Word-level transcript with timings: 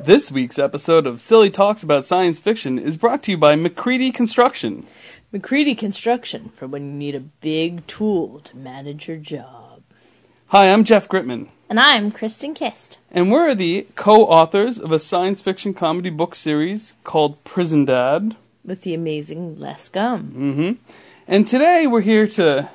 This 0.00 0.30
week's 0.30 0.58
episode 0.58 1.06
of 1.06 1.20
Silly 1.20 1.50
Talks 1.50 1.82
About 1.82 2.04
Science 2.04 2.38
Fiction 2.38 2.78
is 2.78 2.96
brought 2.96 3.22
to 3.24 3.32
you 3.32 3.36
by 3.38 3.56
McCready 3.56 4.12
Construction. 4.12 4.86
McCready 5.32 5.74
Construction 5.74 6.50
for 6.54 6.66
when 6.68 6.84
you 6.84 6.92
need 6.92 7.14
a 7.14 7.20
big 7.20 7.86
tool 7.86 8.40
to 8.40 8.56
manage 8.56 9.08
your 9.08 9.16
job. 9.16 9.82
Hi, 10.48 10.72
I'm 10.72 10.84
Jeff 10.84 11.08
Gritman, 11.08 11.48
And 11.68 11.80
I'm 11.80 12.10
Kristen 12.12 12.54
Kist. 12.54 12.98
and 13.10 13.30
we're 13.30 13.54
the 13.54 13.86
co 13.96 14.24
authors 14.26 14.78
of 14.78 14.92
a 14.92 14.98
science 15.00 15.42
fiction 15.42 15.74
comedy 15.74 16.10
book 16.10 16.34
series 16.34 16.94
called 17.04 17.42
Prison 17.44 17.84
Dad. 17.84 18.36
With 18.64 18.82
the 18.82 18.94
amazing 18.94 19.58
Les 19.58 19.88
Gum. 19.88 20.32
Mm 20.36 20.54
hmm. 20.54 20.72
And 21.26 21.46
today 21.48 21.86
we're 21.86 22.00
here 22.02 22.26
to 22.28 22.70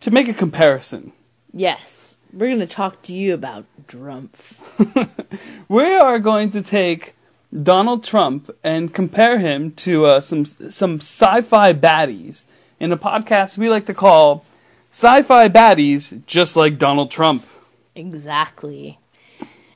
to 0.00 0.10
make 0.10 0.28
a 0.28 0.34
comparison. 0.34 1.12
Yes, 1.54 2.01
we're 2.32 2.48
going 2.48 2.60
to 2.60 2.66
talk 2.66 3.02
to 3.02 3.14
you 3.14 3.34
about 3.34 3.64
Drumpf. 3.86 5.38
We 5.68 5.94
are 5.94 6.18
going 6.18 6.50
to 6.50 6.62
take 6.62 7.14
Donald 7.62 8.04
Trump 8.04 8.50
and 8.62 8.92
compare 8.92 9.38
him 9.38 9.72
to 9.72 10.06
uh, 10.06 10.20
some 10.20 10.44
some 10.44 10.96
sci-fi 10.96 11.72
baddies 11.72 12.44
in 12.78 12.92
a 12.92 12.96
podcast 12.96 13.56
we 13.56 13.70
like 13.70 13.86
to 13.86 13.94
call 13.94 14.44
Sci-Fi 14.90 15.48
Baddies, 15.48 16.26
just 16.26 16.54
like 16.54 16.78
Donald 16.78 17.10
Trump. 17.10 17.46
Exactly. 17.94 18.98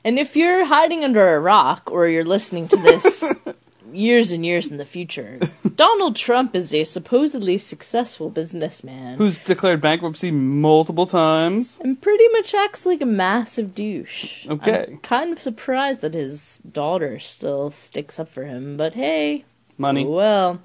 And 0.03 0.19
if 0.19 0.35
you're 0.35 0.65
hiding 0.65 1.03
under 1.03 1.35
a 1.35 1.39
rock 1.39 1.89
or 1.91 2.07
you're 2.07 2.23
listening 2.23 2.67
to 2.67 2.77
this 2.77 3.23
years 3.93 4.31
and 4.31 4.45
years 4.45 4.67
in 4.67 4.77
the 4.77 4.85
future, 4.85 5.39
Donald 5.75 6.15
Trump 6.15 6.55
is 6.55 6.73
a 6.73 6.83
supposedly 6.83 7.57
successful 7.57 8.29
businessman 8.29 9.17
Who's 9.17 9.37
declared 9.37 9.81
bankruptcy 9.81 10.31
multiple 10.31 11.05
times? 11.05 11.77
and 11.81 12.01
pretty 12.01 12.27
much 12.29 12.53
acts 12.53 12.85
like 12.85 13.01
a 13.01 13.05
massive 13.05 13.73
douche. 13.75 14.47
Okay. 14.47 14.85
I'm 14.89 14.97
kind 14.99 15.31
of 15.31 15.39
surprised 15.39 16.01
that 16.01 16.13
his 16.13 16.59
daughter 16.69 17.19
still 17.19 17.71
sticks 17.71 18.19
up 18.19 18.29
for 18.29 18.45
him, 18.45 18.77
but 18.77 18.93
hey, 18.93 19.45
Money. 19.77 20.05
Well. 20.05 20.59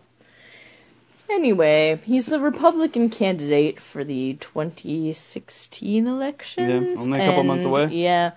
Anyway, 1.30 1.98
he's 2.04 2.30
a 2.30 2.38
Republican 2.41 3.08
candidate 3.08 3.80
for 3.80 4.04
the 4.04 4.34
2016 4.34 6.06
elections. 6.06 6.98
Yeah, 6.98 7.02
only 7.02 7.20
a 7.20 7.27
couple 7.27 7.44
months 7.44 7.64
away. 7.64 7.86
Yeah. 7.86 8.32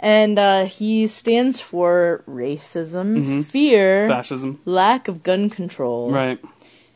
And 0.00 0.38
uh, 0.38 0.64
he 0.66 1.06
stands 1.08 1.60
for 1.60 2.22
racism, 2.28 3.18
Mm-hmm. 3.18 3.42
fear, 3.42 4.06
Fascism. 4.08 4.60
lack 4.64 5.08
of 5.08 5.22
gun 5.24 5.50
control, 5.50 6.10
Right. 6.12 6.38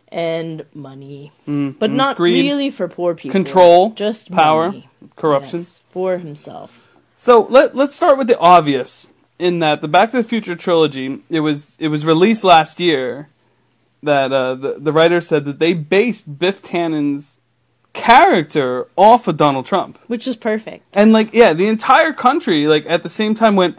and 0.09 0.65
money. 0.73 1.33
Mm, 1.49 1.77
But 1.79 1.91
mm, 1.91 1.95
not 1.95 2.17
greed, 2.17 2.43
really 2.45 2.71
for 2.71 2.87
poor 2.89 3.15
people. 3.15 3.33
Control, 3.33 3.91
just 3.91 4.31
power, 4.31 4.67
money. 4.67 4.89
corruption. 5.17 5.61
Yes, 5.61 5.81
for 5.91 6.19
himself. 6.19 6.89
So 7.17 7.47
let 7.51 7.75
let's 7.75 7.95
start 7.97 8.19
with 8.19 8.29
the 8.29 8.39
obvious. 8.39 9.09
In 9.39 9.59
that 9.59 9.81
the 9.81 9.89
Back 9.89 10.13
to 10.13 10.19
the 10.23 10.29
Future 10.29 10.55
trilogy, 10.55 11.23
it 11.29 11.41
was 11.41 11.75
it 11.81 11.89
was 11.89 12.07
released 12.07 12.45
last 12.45 12.79
year. 12.79 13.29
That 14.05 14.33
uh, 14.33 14.55
the 14.55 14.75
the 14.79 14.93
writer 14.93 15.21
said 15.21 15.45
that 15.47 15.59
they 15.59 15.75
based 15.75 16.39
Biff 16.39 16.63
Tannen's 16.63 17.37
character 17.93 18.87
off 18.97 19.29
of 19.29 19.37
Donald 19.37 19.67
Trump, 19.67 19.99
Which 20.07 20.27
is 20.27 20.37
perfect. 20.37 20.85
and 20.95 21.13
like 21.13 21.33
yeah, 21.35 21.53
the 21.53 21.69
entire 21.69 22.13
country 22.13 22.67
like 22.67 22.85
at 22.89 23.03
the 23.03 23.09
same 23.09 23.35
time 23.35 23.57
went, 23.57 23.79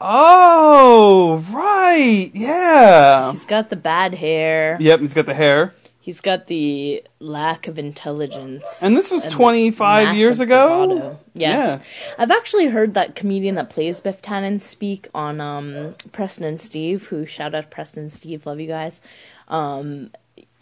oh 0.00 1.44
right, 1.50 2.30
yeah, 2.34 3.32
He's 3.32 3.46
got 3.46 3.70
the 3.70 3.76
bad 3.76 4.14
hair. 4.14 4.76
yep, 4.80 5.00
he's 5.00 5.14
got 5.14 5.26
the 5.26 5.34
hair, 5.34 5.74
He's 6.00 6.20
got 6.20 6.48
the 6.48 7.02
lack 7.18 7.66
of 7.66 7.78
intelligence. 7.78 8.64
and 8.82 8.94
this 8.96 9.10
was 9.10 9.24
and 9.24 9.32
twenty 9.32 9.70
five 9.70 10.14
years 10.14 10.38
ago. 10.38 10.86
bravado. 10.86 11.18
Yes. 11.34 11.80
I've 12.18 12.30
actually 12.30 12.66
heard 12.66 12.92
that 12.94 13.14
comedian 13.16 13.54
that 13.54 13.70
plays 13.70 14.00
Biff 14.02 14.20
Tannen 14.20 14.60
speak 14.60 15.08
on 15.14 15.40
um, 15.40 15.94
Preston 16.12 16.44
and 16.44 16.60
Steve, 16.60 17.06
who 17.08 17.24
shout 17.24 17.54
out 17.54 17.70
Preston 17.70 18.04
and 18.04 18.12
Steve, 18.12 18.44
love 18.46 18.60
you 18.60 18.66
guys. 18.68 19.00
Um, 19.48 20.10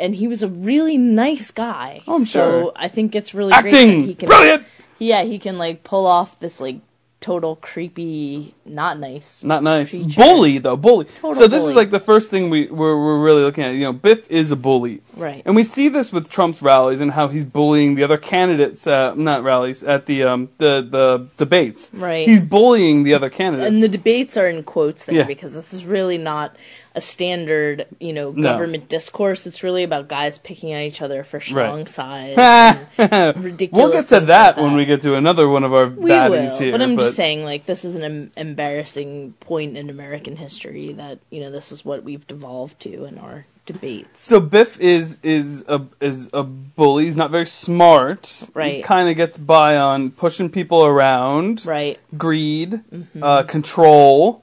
and 0.02 0.14
he 0.14 0.26
was 0.28 0.42
a 0.42 0.48
really 0.48 0.98
nice 0.98 1.50
guy. 1.50 2.02
Oh, 2.06 2.16
I'm 2.16 2.24
so 2.26 2.26
sure. 2.26 2.72
I 2.76 2.88
think 2.88 3.14
it's 3.14 3.32
really 3.34 3.52
great 3.52 3.70
that 3.70 3.86
he 4.06 4.14
can 4.14 4.26
brilliant. 4.28 4.64
Yeah, 4.98 5.22
he 5.24 5.38
can 5.38 5.56
like 5.58 5.82
pull 5.84 6.06
off 6.06 6.38
this 6.40 6.60
like 6.60 6.76
total 7.20 7.54
creepy, 7.54 8.52
not 8.66 8.98
nice. 8.98 9.44
Not 9.44 9.62
nice. 9.62 9.90
creature. 9.90 10.20
Bully 10.20 10.58
though, 10.58 10.76
bully. 10.76 11.04
Total 11.04 11.34
so 11.42 11.46
this 11.48 11.60
bully. 11.60 11.70
is 11.72 11.76
like 11.76 11.90
the 11.90 12.00
first 12.00 12.30
thing 12.30 12.50
we 12.50 12.66
we're, 12.66 12.96
we're 12.96 13.20
really 13.22 13.42
looking 13.42 13.62
at. 13.64 13.74
You 13.74 13.82
know, 13.82 13.92
Biff 13.92 14.28
is 14.30 14.50
a 14.50 14.56
bully, 14.56 15.00
Right. 15.16 15.40
and 15.44 15.54
we 15.54 15.62
see 15.64 15.88
this 15.88 16.12
with 16.12 16.28
Trump's 16.28 16.60
rallies 16.62 17.00
and 17.00 17.12
how 17.12 17.28
he's 17.28 17.44
bullying 17.44 17.94
the 17.94 18.02
other 18.04 18.18
candidates. 18.18 18.86
Uh, 18.86 19.14
not 19.16 19.44
rallies 19.44 19.82
at 19.84 20.06
the 20.06 20.24
um 20.24 20.48
the 20.58 20.86
the 20.88 21.28
debates. 21.36 21.90
Right. 21.92 22.26
He's 22.26 22.40
bullying 22.40 23.04
the 23.04 23.14
other 23.14 23.30
candidates. 23.30 23.68
and 23.72 23.82
the 23.82 23.88
debates 23.88 24.36
are 24.36 24.48
in 24.48 24.64
quotes 24.64 25.04
there 25.04 25.16
Yeah. 25.18 25.24
because 25.24 25.54
this 25.54 25.72
is 25.72 25.84
really 25.84 26.18
not 26.18 26.56
a 26.94 27.00
standard, 27.00 27.86
you 28.00 28.12
know, 28.12 28.30
No. 28.32 28.42
government 28.52 28.88
discourse. 28.88 29.46
It's 29.46 29.62
really 29.62 29.82
about 29.82 30.08
guys 30.08 30.38
picking 30.38 30.72
at 30.72 30.82
each 30.82 31.00
other 31.00 31.24
for 31.24 31.40
strong 31.40 31.78
Right. 31.78 31.88
sides. 31.88 33.36
ridiculous 33.38 33.70
we'll 33.72 33.92
get 33.92 34.08
to 34.08 34.20
that 34.26 34.56
like 34.56 34.64
when 34.64 34.76
we 34.76 34.84
get 34.84 35.02
to 35.02 35.14
another 35.14 35.48
one 35.48 35.64
of 35.64 35.72
our 35.72 35.86
We 35.88 36.10
baddies 36.10 36.50
will, 36.50 36.58
here. 36.58 36.72
but 36.72 36.82
I'm 36.82 36.96
just 36.98 37.16
saying, 37.16 37.44
like, 37.44 37.66
this 37.66 37.84
is 37.84 37.94
an 37.96 38.04
em- 38.04 38.30
embarrassing 38.36 39.34
point 39.40 39.76
in 39.76 39.90
American 39.90 40.36
history 40.36 40.92
that 40.92 41.18
you 41.30 41.40
know 41.40 41.50
this 41.50 41.72
is 41.72 41.84
what 41.84 42.04
we've 42.04 42.26
devolved 42.26 42.80
to 42.80 43.04
in 43.04 43.18
our 43.18 43.46
debates. 43.64 44.26
So 44.26 44.40
Biff 44.40 44.78
is 44.80 45.18
is 45.22 45.64
a 45.68 45.82
is 46.00 46.28
a 46.32 46.42
bully. 46.42 47.04
He's 47.06 47.16
not 47.16 47.30
very 47.30 47.46
smart. 47.46 48.26
He 48.26 48.46
Right. 48.54 48.84
kind 48.84 49.08
of 49.08 49.16
gets 49.16 49.38
by 49.38 49.76
on 49.76 50.10
pushing 50.10 50.50
people 50.50 50.84
around. 50.84 51.64
Right? 51.64 51.98
greed, 52.18 52.80
uh, 53.20 53.44
control. 53.44 54.42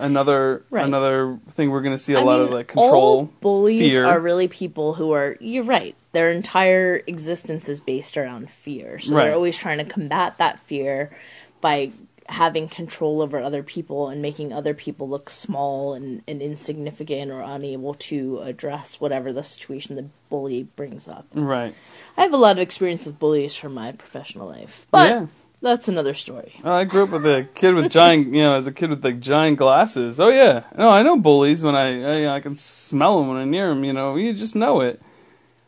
Another. 0.00 0.62
Right. 0.70 0.84
another 0.84 1.38
thing 1.52 1.70
we're 1.70 1.82
going 1.82 1.96
to 1.96 2.02
see 2.02 2.14
a 2.14 2.20
I 2.20 2.22
lot 2.22 2.38
mean, 2.38 2.48
of 2.48 2.52
like 2.54 2.68
control, 2.68 2.92
All 2.92 3.24
bullies 3.40 3.90
fear. 3.90 4.06
are 4.06 4.18
really 4.20 4.48
people 4.48 4.94
who 4.94 5.12
are. 5.12 5.36
You're 5.40 5.64
right. 5.64 5.94
Their 6.12 6.30
entire 6.30 7.02
existence 7.06 7.68
is 7.68 7.80
based 7.80 8.16
around 8.16 8.50
fear. 8.50 8.98
So 8.98 9.14
Right. 9.14 9.24
they're 9.24 9.34
always 9.34 9.56
trying 9.56 9.78
to 9.78 9.84
combat 9.84 10.38
that 10.38 10.58
fear 10.60 11.16
by 11.60 11.92
having 12.28 12.68
control 12.68 13.20
over 13.20 13.40
other 13.40 13.62
people 13.64 14.08
and 14.08 14.22
making 14.22 14.52
other 14.52 14.72
people 14.74 15.08
look 15.08 15.28
small 15.28 15.92
and, 15.92 16.22
and 16.28 16.40
insignificant 16.40 17.30
or 17.30 17.40
unable 17.40 17.94
to 17.94 18.38
address 18.40 19.00
whatever 19.00 19.32
the 19.32 19.42
situation 19.42 19.96
the 19.96 20.06
bully 20.30 20.62
brings 20.62 21.08
up. 21.08 21.26
right. 21.34 21.74
I 22.16 22.22
have 22.22 22.32
a 22.32 22.36
lot 22.36 22.52
of 22.52 22.58
experience 22.58 23.04
with 23.04 23.18
bullies 23.18 23.54
from 23.56 23.74
my 23.74 23.92
professional 23.92 24.46
life, 24.48 24.86
but 24.90 25.08
Yeah. 25.08 25.26
That's 25.62 25.86
another 25.88 26.12
story. 26.12 26.54
Oh, 26.64 26.72
I 26.72 26.84
grew 26.84 27.04
up 27.04 27.10
with 27.10 27.24
a 27.24 27.48
kid 27.54 27.74
with 27.74 27.90
giant, 27.90 28.26
you 28.26 28.42
know, 28.42 28.54
as 28.54 28.66
a 28.66 28.72
kid 28.72 28.90
with 28.90 29.04
like 29.04 29.20
giant 29.20 29.58
glasses. 29.58 30.18
Oh 30.18 30.28
yeah, 30.28 30.64
no, 30.76 30.90
I 30.90 31.02
know 31.02 31.16
bullies 31.16 31.62
when 31.62 31.76
I 31.76 32.26
I, 32.26 32.36
I 32.36 32.40
can 32.40 32.58
smell 32.58 33.18
them 33.18 33.28
when 33.28 33.38
I'm 33.38 33.50
near 33.50 33.68
them. 33.68 33.84
You 33.84 33.92
know, 33.92 34.16
you 34.16 34.34
just 34.34 34.56
know 34.56 34.80
it. 34.80 35.00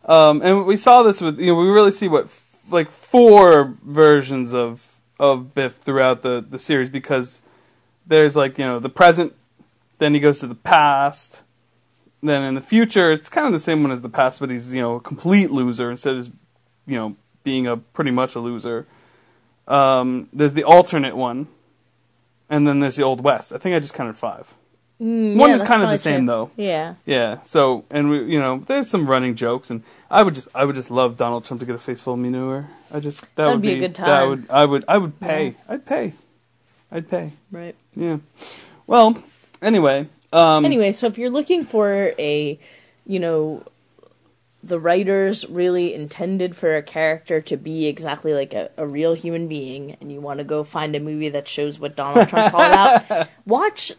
Um, 0.04 0.42
and 0.42 0.66
we 0.66 0.76
saw 0.76 1.02
this 1.02 1.20
with 1.20 1.38
you 1.38 1.46
know 1.46 1.54
we 1.54 1.68
really 1.68 1.92
see 1.92 2.08
what 2.08 2.26
f- 2.26 2.58
like 2.70 2.90
four 2.90 3.76
versions 3.84 4.52
of 4.52 5.00
of 5.18 5.54
Biff 5.54 5.76
throughout 5.76 6.22
the 6.22 6.44
the 6.46 6.58
series 6.58 6.90
because 6.90 7.40
there's 8.06 8.34
like 8.34 8.58
you 8.58 8.64
know 8.64 8.80
the 8.80 8.90
present, 8.90 9.32
then 9.98 10.12
he 10.12 10.20
goes 10.20 10.40
to 10.40 10.48
the 10.48 10.56
past, 10.56 11.42
then 12.20 12.42
in 12.42 12.54
the 12.54 12.60
future 12.60 13.12
it's 13.12 13.28
kind 13.28 13.46
of 13.46 13.52
the 13.52 13.60
same 13.60 13.82
one 13.82 13.92
as 13.92 14.00
the 14.00 14.08
past, 14.08 14.40
but 14.40 14.50
he's 14.50 14.72
you 14.72 14.82
know 14.82 14.96
a 14.96 15.00
complete 15.00 15.52
loser 15.52 15.88
instead 15.88 16.16
of 16.16 16.30
you 16.84 16.96
know 16.96 17.16
being 17.44 17.68
a 17.68 17.76
pretty 17.76 18.10
much 18.10 18.34
a 18.34 18.40
loser. 18.40 18.86
Um, 19.66 20.28
there's 20.32 20.52
the 20.52 20.64
alternate 20.64 21.16
one, 21.16 21.48
and 22.50 22.66
then 22.66 22.80
there's 22.80 22.96
the 22.96 23.02
Old 23.02 23.22
West. 23.22 23.52
I 23.52 23.58
think 23.58 23.74
I 23.74 23.78
just 23.80 23.94
counted 23.94 24.16
five. 24.16 24.52
Mm, 25.00 25.36
One 25.36 25.50
yeah, 25.50 25.56
is 25.56 25.62
kind 25.62 25.82
of 25.82 25.90
the 25.90 25.98
same 25.98 26.20
true. 26.20 26.26
though. 26.26 26.50
Yeah. 26.56 26.94
Yeah. 27.04 27.42
So, 27.42 27.84
and 27.90 28.10
we, 28.10 28.32
you 28.32 28.38
know, 28.38 28.58
there's 28.58 28.88
some 28.88 29.08
running 29.10 29.34
jokes, 29.34 29.70
and 29.70 29.82
I 30.10 30.22
would 30.22 30.34
just, 30.36 30.48
I 30.54 30.64
would 30.64 30.76
just 30.76 30.90
love 30.90 31.16
Donald 31.16 31.44
Trump 31.44 31.60
to 31.60 31.66
get 31.66 31.74
a 31.74 31.78
face 31.78 32.00
full 32.00 32.14
of 32.14 32.20
manure. 32.20 32.68
I 32.92 33.00
just 33.00 33.22
that 33.22 33.34
That'd 33.34 33.54
would 33.54 33.62
be 33.62 33.74
a 33.74 33.78
good 33.80 33.94
time. 33.94 34.06
That 34.06 34.24
would, 34.28 34.46
I 34.50 34.64
would, 34.64 34.84
I 34.86 34.98
would 34.98 35.18
pay. 35.18 35.56
I'd 35.68 35.84
pay. 35.84 36.12
I'd 36.92 37.10
pay. 37.10 37.32
Right. 37.50 37.74
Yeah. 37.96 38.18
Well, 38.86 39.20
anyway. 39.60 40.08
Um, 40.32 40.64
anyway, 40.64 40.92
so 40.92 41.06
if 41.08 41.18
you're 41.18 41.30
looking 41.30 41.64
for 41.64 42.12
a, 42.18 42.58
you 43.04 43.18
know, 43.18 43.64
the 44.66 44.80
writers 44.80 45.44
really 45.48 45.92
intended 45.94 46.56
for 46.56 46.74
a 46.76 46.82
character 46.82 47.40
to 47.42 47.56
be 47.56 47.86
exactly 47.86 48.32
like 48.32 48.54
a, 48.54 48.70
a 48.76 48.86
real 48.86 49.14
human 49.14 49.46
being, 49.48 49.96
and 50.00 50.10
you 50.10 50.20
want 50.20 50.38
to 50.38 50.44
go 50.44 50.64
find 50.64 50.94
a 50.96 51.00
movie 51.00 51.28
that 51.30 51.46
shows 51.46 51.78
what 51.78 51.96
Donald 51.96 52.28
Trump's 52.28 52.54
all 52.54 52.62
about, 52.62 53.28
watch 53.46 53.92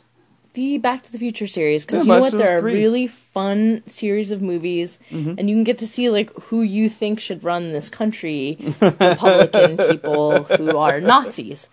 the 0.53 0.77
Back 0.77 1.03
to 1.03 1.11
the 1.11 1.17
Future 1.17 1.47
series 1.47 1.85
because 1.85 2.07
Yeah, 2.07 2.13
you 2.13 2.17
know 2.17 2.21
what? 2.21 2.31
They're 2.37 2.59
a 2.59 2.63
really 2.63 3.07
fun 3.07 3.83
series 3.87 4.31
of 4.31 4.41
movies, 4.41 4.97
and 5.11 5.49
you 5.49 5.55
can 5.55 5.65
get 5.65 5.79
to 5.79 5.87
see 5.87 6.09
like 6.09 6.33
who 6.43 6.61
you 6.61 6.89
think 6.89 7.19
should 7.19 7.43
run 7.43 7.71
this 7.73 7.89
country, 7.89 8.57
Republican 8.81 9.77
people 9.91 10.43
who 10.45 10.77
are 10.77 11.01
Nazis. 11.01 11.67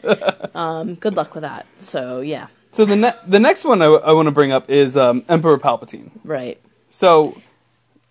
Um, 0.54 0.96
good 0.96 1.14
luck 1.14 1.34
with 1.34 1.42
that. 1.42 1.66
So 1.78 2.20
yeah, 2.20 2.48
So 2.72 2.84
the 2.84 2.96
ne- 2.96 3.14
the 3.26 3.38
next 3.40 3.64
one 3.64 3.80
I, 3.82 3.88
want 4.12 4.26
to 4.26 4.32
bring 4.32 4.50
up 4.52 4.68
is 4.68 4.96
um, 4.96 5.24
Emperor 5.28 5.58
Palpatine. 5.58 6.10
right. 6.24 6.60
So, 6.90 7.40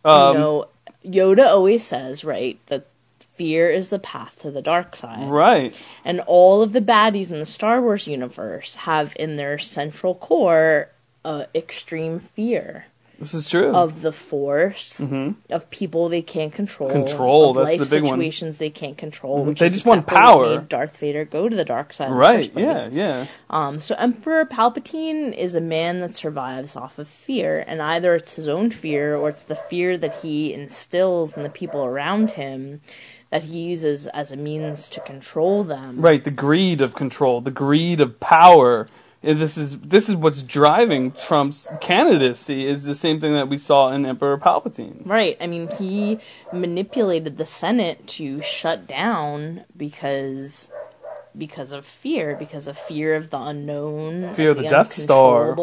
um, 0.06 0.34
you 0.34 0.40
know, 0.40 0.66
Yoda 1.06 1.48
always 1.48 1.86
says, 1.86 2.24
right, 2.24 2.60
that 2.68 2.88
fear 3.36 3.70
is 3.70 3.90
the 3.90 4.00
path 4.00 4.40
to 4.42 4.52
the 4.52 4.62
dark 4.62 4.96
side. 4.96 5.30
Right. 5.30 5.80
And 6.06 6.20
all 6.22 6.62
of 6.62 6.74
the 6.74 6.82
baddies 6.82 7.32
in 7.32 7.40
the 7.40 7.46
Star 7.46 7.82
Wars 7.82 8.08
universe 8.08 8.76
have 8.76 9.14
in 9.16 9.38
their 9.38 9.58
central 9.58 10.16
core 10.16 10.90
uh, 11.26 11.46
extreme 11.56 12.20
fear 12.20 12.86
This 13.22 13.34
is 13.34 13.48
true. 13.48 13.70
of 13.72 14.02
the 14.02 14.12
Force, 14.12 15.00
of 15.00 15.70
people 15.70 16.10
they 16.10 16.22
can't 16.22 16.52
control, 16.52 16.90
Mm-hmm. 16.90 17.06
Control, 17.06 17.54
that's 17.54 17.66
life 17.70 17.80
the 17.80 17.86
big 17.86 18.04
one. 18.04 18.14
situations 18.16 18.58
they 18.58 18.70
can't 18.70 18.98
control. 18.98 19.46
Which 19.46 19.60
They 19.60 19.68
is 19.68 19.74
just 19.74 19.86
want 19.86 20.08
power. 20.08 20.50
made 20.58 20.68
Darth 20.68 20.98
Vader 20.98 21.24
go 21.24 21.48
to 21.48 21.56
the 21.56 21.64
dark 21.64 21.94
side. 21.94 22.12
right. 22.12 22.52
Yeah. 22.56 22.90
Yeah. 22.92 23.28
Um, 23.50 23.80
so 23.80 23.96
Emperor 23.96 24.44
Palpatine 24.46 25.34
is 25.38 25.56
a 25.56 25.62
man 25.62 26.02
that 26.02 26.16
survives 26.16 26.76
off 26.76 27.00
of 27.00 27.08
fear, 27.08 27.64
and 27.68 27.82
either 27.82 28.16
it's 28.16 28.34
his 28.34 28.48
own 28.50 28.72
fear 28.72 29.16
or 29.16 29.30
it's 29.30 29.44
the 29.44 29.56
fear 29.56 29.98
that 29.98 30.16
he 30.22 30.54
instills 30.54 31.38
in 31.38 31.44
the 31.44 31.50
people 31.50 31.86
around 31.86 32.32
him 32.32 32.82
that 33.30 33.44
he 33.44 33.60
uses 33.60 34.08
as 34.08 34.32
a 34.32 34.36
means 34.36 34.90
to 34.90 35.00
control 35.02 35.64
them. 35.64 36.02
Right. 36.02 36.24
The 36.24 36.32
greed 36.32 36.82
of 36.82 36.96
control, 36.96 37.40
the 37.40 37.52
greed 37.52 38.02
of 38.02 38.20
power. 38.20 38.90
And 39.24 39.40
this 39.40 39.56
is 39.56 39.78
this 39.80 40.10
is 40.10 40.16
what's 40.16 40.42
driving 40.42 41.12
Trump's 41.12 41.68
candidacy. 41.80 42.66
Is 42.66 42.84
the 42.84 42.96
same 42.96 43.20
thing 43.20 43.34
that 43.34 43.50
we 43.50 43.58
saw 43.58 43.92
in 43.92 44.06
Emperor 44.06 44.38
Palpatine. 44.38 45.06
Right. 45.06 45.38
I 45.40 45.48
mean, 45.48 45.70
he 45.78 46.20
manipulated 46.52 47.38
the 47.38 47.46
Senate 47.46 48.08
to 48.08 48.42
shut 48.42 48.88
down 48.88 49.66
because 49.78 50.70
because 51.38 51.72
of 51.72 51.86
fear, 51.86 52.36
because 52.36 52.68
of 52.68 52.78
fear 52.78 53.16
of 53.16 53.30
the 53.30 53.40
unknown, 53.40 54.34
Fear 54.34 54.50
of 54.52 54.58
the 54.58 54.64
Death 54.64 54.94
Star. 54.94 55.54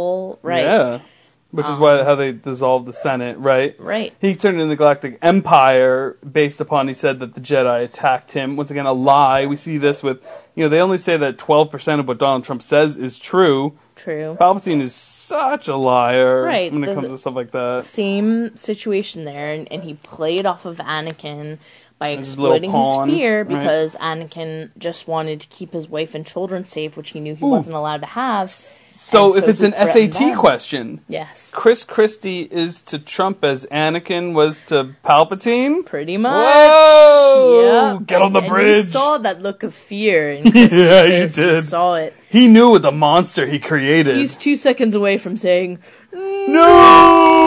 Right. 0.43 0.62
Yeah. 0.62 1.00
Which 1.50 1.66
is 1.66 1.78
why 1.78 1.98
um, 1.98 2.04
how 2.04 2.14
they 2.14 2.32
dissolved 2.32 2.84
the 2.84 2.92
Senate. 2.92 3.38
Right. 3.38 3.74
Right. 3.80 4.12
He 4.20 4.36
turned 4.36 4.60
in 4.60 4.68
the 4.68 4.76
Galactic 4.76 5.18
Empire 5.22 6.18
based 6.30 6.60
upon 6.60 6.88
he 6.88 6.94
said 6.94 7.20
that 7.20 7.34
the 7.34 7.40
Jedi 7.40 7.84
attacked 7.84 8.32
him. 8.32 8.56
Once 8.56 8.70
again, 8.70 8.84
a 8.84 8.92
lie. 8.92 9.46
We 9.46 9.56
see 9.56 9.78
this 9.78 10.02
with, 10.02 10.22
you 10.54 10.62
know, 10.64 10.68
they 10.68 10.80
only 10.80 10.98
say 10.98 11.16
that 11.16 11.38
12% 11.38 12.00
of 12.00 12.06
what 12.08 12.18
Donald 12.18 12.44
Trump 12.44 12.62
says 12.62 12.98
is 12.98 13.16
true. 13.16 13.78
True. 13.96 14.36
Palpatine 14.38 14.82
is 14.82 14.94
such 14.94 15.68
a 15.68 15.76
liar 15.76 16.42
Right, 16.42 16.70
when 16.70 16.84
it 16.84 16.86
there's 16.86 16.98
comes 16.98 17.10
to 17.10 17.18
stuff 17.18 17.34
like 17.34 17.50
that. 17.52 17.84
same 17.84 18.54
situation 18.54 19.24
there, 19.24 19.52
and, 19.52 19.70
and 19.72 19.82
he 19.82 19.94
played 19.94 20.46
off 20.46 20.66
of 20.66 20.76
Anakin 20.76 21.58
by 21.98 22.14
His 22.14 22.28
exploiting 22.28 22.70
pawn, 22.70 23.08
his 23.08 23.18
fear 23.18 23.38
right. 23.38 23.48
because 23.48 23.96
Anakin 23.96 24.70
just 24.78 25.08
wanted 25.08 25.40
to 25.40 25.48
keep 25.48 25.72
his 25.72 25.88
wife 25.88 26.14
and 26.14 26.24
children 26.24 26.64
safe, 26.66 26.96
which 26.96 27.10
he 27.10 27.18
knew 27.20 27.34
he 27.34 27.44
Ooh. 27.44 27.48
wasn't 27.48 27.74
allowed 27.76 28.02
to 28.02 28.06
have. 28.06 28.54
So 29.00 29.28
And 29.34 29.38
if 29.38 29.44
so 29.44 29.50
it's 29.52 29.62
an 29.62 29.72
threatened 29.72 30.12
SAT 30.14 30.20
them. 30.28 30.36
question, 30.38 31.00
Yes, 31.08 31.50
Chris 31.52 31.84
Christie 31.84 32.42
is 32.42 32.82
to 32.82 32.98
Trump 32.98 33.44
as 33.44 33.64
Anakin 33.70 34.34
was 34.34 34.60
to 34.62 34.96
Palpatine? 35.04 35.86
pretty 35.86 36.16
much. 36.16 36.32
Whoa! 36.44 37.62
Yeah. 37.62 37.98
Get 38.04 38.22
on 38.22 38.32
the 38.32 38.40
And 38.40 38.46
you 38.48 38.52
bridge. 38.52 38.86
saw 38.86 39.18
that 39.18 39.40
look 39.40 39.62
of 39.62 39.72
fear 39.72 40.30
in 40.30 40.42
Christie's 40.50 40.74
Yeah, 40.74 41.04
you 41.04 41.10
face. 41.22 41.34
did. 41.36 41.62
saw 41.64 41.94
it. 41.94 42.12
He 42.28 42.48
knew 42.48 42.70
what 42.70 42.82
the 42.82 42.90
monster 42.92 43.46
he 43.46 43.58
created. 43.60 44.16
He's 44.16 44.34
two 44.36 44.56
seconds 44.56 44.94
away 44.96 45.16
from 45.16 45.36
saying, 45.36 45.78
no! 46.12 47.38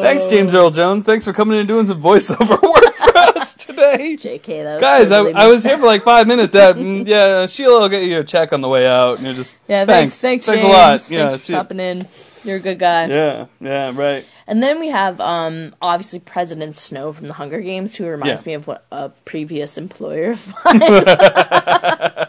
Thanks, 0.02 0.26
James 0.26 0.54
Earl 0.54 0.70
Jones. 0.70 1.04
Thanks 1.04 1.24
for 1.24 1.32
coming 1.32 1.54
in 1.54 1.60
and 1.60 1.68
doing 1.68 1.86
some 1.86 2.02
voiceover 2.02 2.50
work 2.62 2.96
for 2.96 3.18
us 3.18 3.29
today. 3.70 4.16
JK, 4.16 4.64
that 4.64 4.80
Guys, 4.80 5.08
totally 5.08 5.34
I, 5.34 5.44
I 5.44 5.46
was 5.48 5.62
here 5.62 5.78
for 5.78 5.86
like 5.86 6.02
five 6.02 6.26
minutes. 6.26 6.52
That, 6.52 6.76
mm, 6.76 7.06
yeah, 7.06 7.46
Sheila 7.46 7.80
will 7.82 7.88
get 7.88 8.02
you 8.04 8.18
a 8.20 8.24
check 8.24 8.52
on 8.52 8.60
the 8.60 8.68
way 8.68 8.86
out. 8.86 9.18
And 9.18 9.26
you're 9.26 9.34
just 9.36 9.58
Yeah, 9.68 9.84
thanks, 9.86 10.18
thanks, 10.20 10.46
thanks 10.46 10.62
James. 10.62 10.72
a 10.72 10.76
lot. 10.76 11.00
Thanks 11.00 11.10
yeah, 11.10 11.36
for 11.36 11.44
stopping 11.44 11.80
in. 11.80 12.02
You're 12.42 12.56
a 12.56 12.60
good 12.60 12.78
guy. 12.78 13.06
yeah, 13.06 13.46
yeah, 13.60 13.92
right. 13.94 14.24
And 14.46 14.62
then 14.62 14.80
we 14.80 14.88
have 14.88 15.20
um, 15.20 15.74
obviously 15.82 16.20
President 16.20 16.76
Snow 16.76 17.12
from 17.12 17.28
the 17.28 17.34
Hunger 17.34 17.60
Games, 17.60 17.94
who 17.94 18.06
reminds 18.06 18.42
Yeah. 18.42 18.46
me 18.50 18.54
of 18.54 18.66
what 18.66 18.86
a 18.90 19.10
previous 19.10 19.76
employer 19.76 20.32
of 20.32 20.54
mine. 20.64 20.80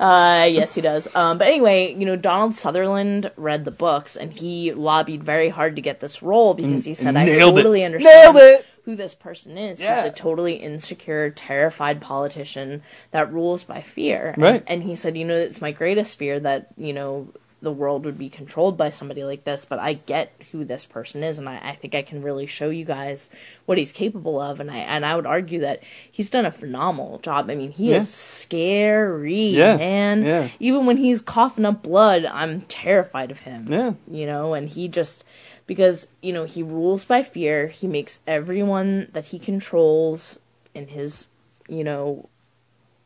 uh, 0.00 0.48
yes, 0.50 0.74
he 0.74 0.80
does. 0.80 1.06
Um, 1.14 1.38
but 1.38 1.46
anyway, 1.46 1.94
you 1.94 2.06
know, 2.06 2.16
Donald 2.16 2.56
Sutherland 2.56 3.30
read 3.36 3.64
the 3.64 3.70
books, 3.70 4.16
and 4.16 4.32
he 4.32 4.72
lobbied 4.72 5.22
very 5.22 5.48
hard 5.50 5.76
to 5.76 5.82
get 5.82 6.00
this 6.00 6.22
role 6.22 6.54
because 6.54 6.84
he 6.86 6.94
said, 6.94 7.16
"I 7.16 7.26
Nailed 7.26 7.58
it. 7.58 7.62
totally 7.62 7.84
understand 7.84 8.34
Nailed 8.34 8.42
it. 8.60 8.66
who 8.84 8.96
this 8.96 9.14
person 9.14 9.58
is. 9.58 9.80
Yeah. 9.82 10.02
He's 10.02 10.12
a 10.12 10.14
totally 10.14 10.54
insecure, 10.54 11.28
terrified 11.30 12.00
politician 12.00 12.82
that 13.10 13.30
rules 13.32 13.62
by 13.64 13.82
fear." 13.82 14.30
And- 14.34 14.42
Right. 14.42 14.64
and 14.66 14.82
he 14.82 14.96
said, 14.96 15.16
"You 15.18 15.26
know, 15.26 15.34
it's 15.34 15.60
my 15.60 15.70
greatest 15.72 16.18
fear 16.18 16.40
that 16.40 16.68
you 16.78 16.92
know." 16.94 17.28
The 17.62 17.70
world 17.72 18.04
would 18.06 18.16
be 18.16 18.28
controlled 18.30 18.78
by 18.78 18.88
somebody 18.90 19.22
like 19.22 19.44
this, 19.44 19.64
but 19.66 19.78
I 19.78 19.92
get 19.94 20.32
who 20.50 20.64
this 20.64 20.86
person 20.86 21.22
is, 21.22 21.38
and 21.38 21.48
I, 21.48 21.70
I 21.70 21.74
think 21.74 21.94
I 21.94 22.00
can 22.02 22.22
really 22.22 22.46
show 22.46 22.70
you 22.70 22.84
guys 22.86 23.28
what 23.66 23.76
he's 23.76 23.92
capable 23.92 24.40
of. 24.40 24.60
And 24.60 24.70
I 24.70 24.78
and 24.78 25.04
I 25.04 25.14
would 25.14 25.26
argue 25.26 25.60
that 25.60 25.82
he's 26.10 26.30
done 26.30 26.46
a 26.46 26.50
phenomenal 26.50 27.18
job. 27.18 27.50
I 27.50 27.54
mean, 27.54 27.70
he 27.72 27.90
Yeah. 27.90 27.98
is 27.98 28.08
scary, 28.08 29.34
Yeah, 29.34 29.76
man. 29.76 30.24
yeah. 30.24 30.48
Even 30.58 30.86
when 30.86 30.96
he's 30.96 31.20
coughing 31.20 31.64
up 31.66 31.82
blood, 31.82 32.24
I'm 32.24 32.62
terrified 32.62 33.30
of 33.30 33.40
him. 33.40 33.66
Yeah. 33.70 33.92
you 34.10 34.26
know, 34.26 34.54
and 34.54 34.68
he 34.68 34.88
just 34.88 35.24
because 35.66 36.08
you 36.22 36.32
know 36.32 36.44
he 36.44 36.62
rules 36.62 37.04
by 37.04 37.22
fear. 37.22 37.68
He 37.68 37.86
makes 37.86 38.18
everyone 38.26 39.08
that 39.12 39.26
he 39.26 39.38
controls 39.38 40.38
in 40.74 40.88
his 40.88 41.28
you 41.68 41.84
know 41.84 42.28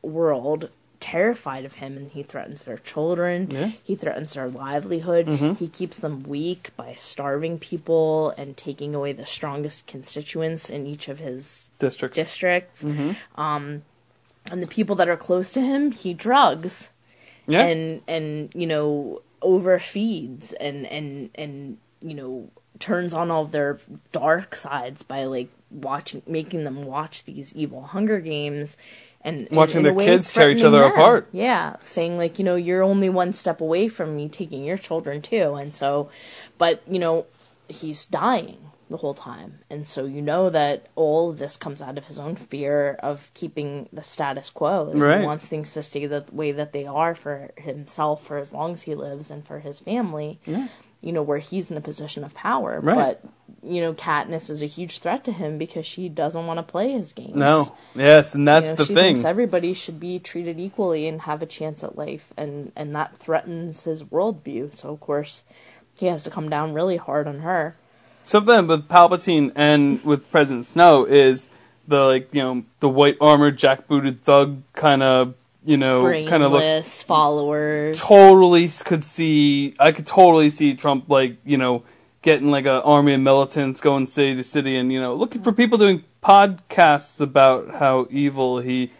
world 0.02 0.70
terrified 1.06 1.64
of 1.66 1.74
him 1.74 1.98
and 1.98 2.10
he 2.12 2.22
threatens 2.22 2.64
their 2.64 2.78
children 2.78 3.48
Yeah. 3.50 3.72
he 3.82 3.94
threatens 3.94 4.32
their 4.32 4.48
livelihood 4.48 5.28
he 5.58 5.68
keeps 5.68 5.98
them 5.98 6.22
weak 6.22 6.70
by 6.78 6.94
starving 6.94 7.58
people 7.58 8.30
and 8.38 8.56
taking 8.56 8.94
away 8.94 9.12
the 9.12 9.26
strongest 9.26 9.86
constituents 9.86 10.70
in 10.70 10.86
each 10.86 11.08
of 11.08 11.18
his 11.18 11.68
Districts. 11.78 12.16
districts 12.16 12.84
um 13.36 13.82
and 14.50 14.62
the 14.62 14.66
people 14.66 14.96
that 14.96 15.08
are 15.10 15.16
close 15.28 15.52
to 15.52 15.60
him 15.60 15.92
he 15.92 16.14
drugs 16.14 16.88
yeah. 17.46 17.64
and 17.66 18.00
and 18.08 18.50
you 18.54 18.66
know 18.66 19.20
overfeeds 19.42 20.54
and 20.60 20.86
and 20.86 21.30
and 21.34 21.76
you 22.00 22.14
know 22.14 22.48
turns 22.78 23.14
on 23.14 23.30
all 23.30 23.42
of 23.44 23.52
their 23.52 23.78
dark 24.12 24.54
sides 24.54 25.02
by 25.02 25.24
like 25.24 25.48
watching 25.70 26.22
making 26.26 26.64
them 26.64 26.84
watch 26.84 27.24
these 27.24 27.52
evil 27.54 27.82
hunger 27.82 28.20
games 28.20 28.76
and 29.24 29.48
and 29.48 29.56
Watching 29.56 29.80
in 29.80 29.86
a 29.86 29.94
their 29.94 30.04
kids 30.06 30.32
tear 30.32 30.50
each 30.50 30.62
other 30.62 30.80
them. 30.80 30.92
apart. 30.92 31.28
yeah 31.32 31.76
saying 31.82 32.16
like 32.18 32.38
you 32.38 32.44
know 32.44 32.56
you're 32.56 32.82
only 32.82 33.08
one 33.08 33.32
step 33.32 33.60
away 33.60 33.88
from 33.88 34.14
me 34.16 34.28
taking 34.28 34.64
your 34.64 34.76
children 34.76 35.22
too 35.22 35.54
and 35.54 35.72
so 35.74 36.10
but 36.58 36.82
you 36.88 36.98
know 36.98 37.26
he's 37.68 38.04
dying 38.06 38.58
the 38.90 38.98
whole 38.98 39.14
time 39.14 39.60
and 39.70 39.88
so 39.88 40.04
you 40.04 40.20
know 40.20 40.50
that 40.50 40.88
all 40.94 41.30
of 41.30 41.38
this 41.38 41.56
comes 41.56 41.80
out 41.80 41.96
of 41.96 42.04
his 42.04 42.18
own 42.18 42.36
fear 42.36 42.98
of 43.02 43.30
keeping 43.32 43.88
the 43.92 44.02
status 44.02 44.50
quo 44.50 44.92
Right. 44.94 45.20
he 45.20 45.26
wants 45.26 45.46
things 45.46 45.72
to 45.72 45.82
stay 45.82 46.04
the 46.06 46.24
way 46.30 46.52
that 46.52 46.72
they 46.74 46.84
are 46.84 47.14
for 47.14 47.50
himself 47.56 48.22
for 48.26 48.36
as 48.36 48.52
long 48.52 48.74
as 48.74 48.82
he 48.82 48.94
lives 48.94 49.30
and 49.30 49.44
for 49.44 49.58
his 49.60 49.80
family 49.80 50.38
Yeah. 50.44 50.68
you 51.00 51.12
know 51.12 51.22
where 51.22 51.38
he's 51.38 51.70
in 51.70 51.78
a 51.78 51.80
position 51.80 52.24
of 52.24 52.34
power 52.34 52.78
Right. 52.82 52.94
but 52.94 53.24
you 53.64 53.80
know 53.80 53.94
Katniss 53.94 54.50
is 54.50 54.62
a 54.62 54.66
huge 54.66 54.98
threat 54.98 55.24
to 55.24 55.32
him 55.32 55.58
because 55.58 55.86
she 55.86 56.08
doesn't 56.08 56.46
want 56.46 56.58
to 56.58 56.62
play 56.62 56.92
his 56.92 57.12
games 57.12 57.36
no. 57.36 57.74
Yes, 57.94 58.34
and 58.34 58.46
that's 58.46 58.64
you 58.64 58.70
know, 58.70 58.76
the 58.76 58.84
she 58.84 58.94
thing. 58.94 59.14
thinks 59.14 59.24
everybody 59.24 59.74
should 59.74 59.98
be 59.98 60.18
treated 60.18 60.58
equally 60.58 61.06
and 61.06 61.22
have 61.22 61.42
a 61.42 61.46
chance 61.46 61.82
at 61.82 61.96
life, 61.96 62.32
and 62.36 62.72
and 62.76 62.94
that 62.94 63.18
threatens 63.18 63.84
his 63.84 64.02
worldview. 64.04 64.74
So 64.74 64.90
of 64.90 65.00
course, 65.00 65.44
he 65.96 66.06
has 66.06 66.24
to 66.24 66.30
come 66.30 66.48
down 66.48 66.74
really 66.74 66.96
hard 66.96 67.26
on 67.26 67.40
her. 67.40 67.76
Something 68.24 68.66
with 68.66 68.88
Palpatine 68.88 69.52
and 69.54 70.02
with 70.04 70.30
President 70.30 70.66
Snow 70.66 71.04
is 71.04 71.48
the 71.86 72.00
like 72.04 72.32
you 72.32 72.42
know 72.42 72.64
the 72.80 72.88
white 72.88 73.16
armored 73.20 73.58
jackbooted 73.58 74.20
thug 74.20 74.62
kind 74.74 75.02
of 75.02 75.34
you 75.64 75.76
know 75.76 76.02
kind 76.28 76.42
of 76.42 76.52
look 76.52 76.84
followers. 76.84 78.00
totally 78.00 78.68
could 78.68 79.04
see 79.04 79.74
I 79.78 79.92
could 79.92 80.06
totally 80.06 80.50
see 80.50 80.74
Trump 80.74 81.08
like 81.08 81.36
you 81.44 81.58
know 81.58 81.84
getting 82.24 82.50
like 82.50 82.64
an 82.64 82.70
army 82.70 83.12
of 83.12 83.20
militants 83.20 83.82
going 83.82 84.06
city 84.06 84.34
to 84.34 84.42
city 84.42 84.76
and 84.76 84.90
you 84.90 84.98
know 84.98 85.14
looking 85.14 85.42
for 85.42 85.52
people 85.52 85.76
doing 85.76 86.02
podcasts 86.22 87.20
about 87.20 87.74
how 87.74 88.08
evil 88.10 88.60
he 88.60 88.90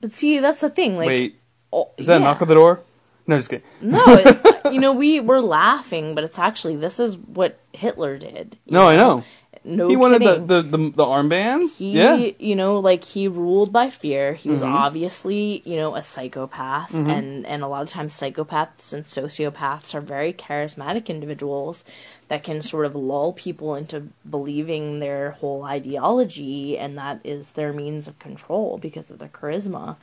But 0.00 0.12
see, 0.12 0.38
that's 0.38 0.60
the 0.60 0.70
thing. 0.70 0.96
Like, 0.96 1.08
wait 1.08 1.40
oh, 1.72 1.90
is 1.98 2.06
that 2.06 2.20
a 2.20 2.24
knock 2.24 2.40
on 2.40 2.46
the 2.46 2.54
door 2.54 2.80
no 3.26 3.36
just 3.36 3.50
kidding 3.50 3.66
No, 3.80 4.04
it, 4.08 4.72
you 4.72 4.80
know 4.80 4.92
we 4.92 5.18
we're 5.18 5.40
laughing, 5.40 6.14
but 6.14 6.22
it's 6.22 6.38
actually 6.38 6.76
this 6.76 7.00
is 7.00 7.16
what 7.16 7.58
Hitler 7.72 8.16
did. 8.16 8.56
no 8.66 8.88
I 8.88 8.94
know 8.94 9.24
No 9.64 9.88
he 9.88 9.94
wanted 9.96 10.22
the, 10.22 10.38
the 10.40 10.62
the 10.62 10.90
the 10.90 11.04
armbands 11.04 11.78
he, 11.78 11.92
yeah 11.92 12.16
you 12.38 12.56
know, 12.56 12.80
like 12.80 13.04
he 13.04 13.28
ruled 13.28 13.72
by 13.72 13.90
fear. 13.90 14.34
He 14.34 14.48
was 14.48 14.60
Mm-hmm. 14.62 14.74
obviously, 14.74 15.62
you 15.64 15.76
know, 15.76 15.94
a 15.94 16.02
psychopath, 16.02 16.92
and 16.94 17.46
and 17.46 17.62
a 17.62 17.68
lot 17.68 17.82
of 17.82 17.88
times 17.88 18.12
psychopaths 18.18 18.92
and 18.92 19.04
sociopaths 19.04 19.94
are 19.94 20.00
very 20.00 20.32
charismatic 20.32 21.06
individuals 21.06 21.84
that 22.28 22.42
can 22.42 22.60
sort 22.62 22.86
of 22.86 22.94
lull 22.96 23.32
people 23.32 23.74
into 23.76 24.08
believing 24.28 24.98
their 24.98 25.32
whole 25.32 25.62
ideology, 25.64 26.76
and 26.78 26.98
that 26.98 27.20
is 27.22 27.52
their 27.52 27.72
means 27.72 28.08
of 28.08 28.18
control 28.18 28.78
because 28.78 29.10
of 29.10 29.18
their 29.18 29.28
charisma. 29.28 29.96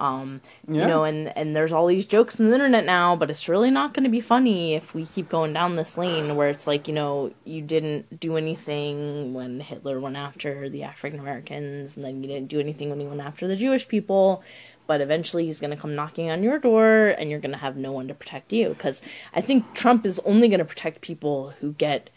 Um, 0.00 0.40
Yeah. 0.66 0.82
You 0.82 0.88
know, 0.88 1.04
and 1.04 1.36
and 1.36 1.54
there's 1.54 1.72
all 1.72 1.86
these 1.86 2.06
jokes 2.06 2.40
on 2.40 2.48
the 2.48 2.54
internet 2.54 2.84
now, 2.86 3.14
but 3.14 3.30
it's 3.30 3.48
really 3.48 3.70
not 3.70 3.94
going 3.94 4.04
to 4.04 4.10
be 4.10 4.20
funny 4.20 4.74
if 4.74 4.94
we 4.94 5.04
keep 5.06 5.28
going 5.28 5.52
down 5.52 5.76
this 5.76 5.98
lane 5.98 6.36
where 6.36 6.48
it's 6.48 6.66
like, 6.66 6.88
you 6.88 6.94
know, 6.94 7.32
you 7.44 7.60
didn't 7.62 8.18
do 8.18 8.36
anything 8.36 9.34
when 9.34 9.60
Hitler 9.60 10.00
went 10.00 10.16
after 10.16 10.68
the 10.68 10.82
African 10.82 11.20
Americans, 11.20 11.96
and 11.96 12.04
then 12.04 12.22
you 12.22 12.28
didn't 12.28 12.48
do 12.48 12.60
anything 12.60 12.88
when 12.88 12.98
he 13.00 13.06
went 13.06 13.20
after 13.20 13.46
the 13.46 13.56
Jewish 13.56 13.86
people. 13.86 14.42
But 14.86 15.00
eventually, 15.00 15.44
he's 15.46 15.60
going 15.60 15.70
to 15.70 15.76
come 15.76 15.94
knocking 15.94 16.30
on 16.30 16.42
your 16.42 16.58
door, 16.58 17.14
and 17.16 17.30
you're 17.30 17.38
going 17.38 17.52
to 17.52 17.58
have 17.58 17.76
no 17.76 17.92
one 17.92 18.08
to 18.08 18.14
protect 18.14 18.52
you. 18.52 18.70
Because 18.70 19.00
I 19.32 19.40
think 19.40 19.72
Trump 19.74 20.04
is 20.04 20.18
only 20.24 20.48
going 20.48 20.58
to 20.58 20.64
protect 20.64 21.00
people 21.00 21.54
who 21.60 21.74
get 21.74 22.10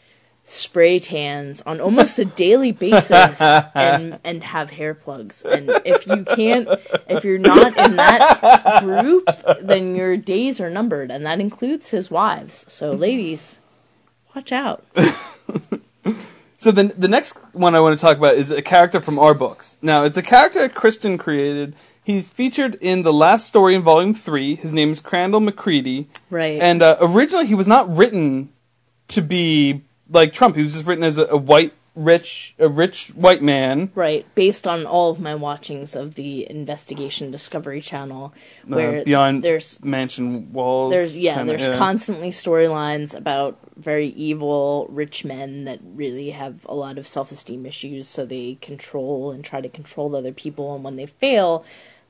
spray 0.46 1.00
tans 1.00 1.62
on 1.66 1.80
almost 1.80 2.20
a 2.20 2.26
daily 2.26 2.72
basis 2.72 3.40
and 3.42 4.20
and 4.24 4.44
have 4.44 4.70
hair 4.72 4.94
plugs. 4.94 5.42
And 5.44 5.70
if 5.86 6.06
you 6.06 6.24
can't 6.26 6.68
if 7.08 7.24
you're 7.24 7.38
not 7.38 7.78
in 7.78 7.96
that 7.96 8.82
group, 8.84 9.30
then 9.62 9.96
your 9.96 10.18
days 10.18 10.60
are 10.60 10.70
numbered 10.70 11.12
and 11.12 11.26
that 11.26 11.40
includes 11.40 11.90
his 11.90 12.12
wives. 12.12 12.66
So 12.68 12.92
ladies, 12.92 13.60
watch 14.36 14.52
out. 14.52 14.84
So 16.58 16.72
the 16.72 16.86
the 16.98 17.10
next 17.10 17.34
one 17.54 17.76
I 17.76 17.82
want 17.82 18.00
to 18.00 18.02
talk 18.02 18.18
about 18.18 18.36
is 18.36 18.50
a 18.50 18.62
character 18.62 19.02
from 19.02 19.20
our 19.20 19.34
books. 19.34 19.76
Now 19.82 20.06
it's 20.06 20.16
a 20.16 20.22
character 20.22 20.60
that 20.62 20.74
Kristen 20.74 21.18
created. 21.18 21.76
He's 22.06 22.30
featured 22.30 22.76
in 22.76 23.02
the 23.02 23.12
last 23.12 23.48
story 23.48 23.76
in 23.76 23.82
volume 23.82 24.14
three. 24.14 24.56
His 24.56 24.72
name 24.72 24.94
is 24.94 25.02
Crandall 25.02 25.42
McCready, 25.42 26.08
Right. 26.30 26.62
and 26.62 26.82
uh, 26.82 26.96
originally 27.02 27.48
he 27.48 27.56
was 27.56 27.68
not 27.68 27.94
written 27.94 28.50
to 29.10 29.22
be 29.22 29.82
like 30.14 30.34
Trump. 30.34 30.56
He 30.56 30.64
was 30.64 30.74
just 30.74 30.86
written 30.86 31.04
as 31.04 31.18
a, 31.18 31.26
a 31.26 31.38
white, 31.38 31.74
rich, 31.96 32.56
a 32.60 32.70
rich 32.70 33.10
white 33.10 33.42
man. 33.42 33.92
Right, 33.96 34.26
based 34.36 34.68
on 34.68 34.86
all 34.86 35.10
of 35.10 35.20
my 35.20 35.36
watchings 35.36 35.96
of 35.96 36.16
the 36.16 36.50
Investigation 36.50 37.32
Discovery 37.32 37.82
Channel, 37.82 38.34
where 38.66 39.00
uh, 39.00 39.04
beyond 39.04 39.44
there's 39.44 39.84
mansion 39.84 40.54
walls. 40.54 40.94
there's 40.94 41.18
yeah 41.18 41.36
kinda, 41.36 41.58
there's 41.58 41.78
constantly 41.78 42.30
storylines 42.30 43.16
about 43.16 43.60
very 43.76 44.08
evil 44.10 44.88
rich 44.90 45.26
men 45.26 45.66
that 45.66 45.80
really 45.84 46.30
have 46.30 46.66
a 46.70 46.76
lot 46.76 46.98
of 46.98 47.08
self-esteem 47.08 47.66
issues 47.66 48.08
so 48.08 48.24
they 48.24 48.56
control 48.62 49.32
and 49.32 49.44
try 49.44 49.60
to 49.60 49.70
control 49.70 50.16
other 50.16 50.32
people 50.32 50.76
and 50.76 50.84
when 50.84 50.96
they 50.96 51.08
fail 51.08 51.66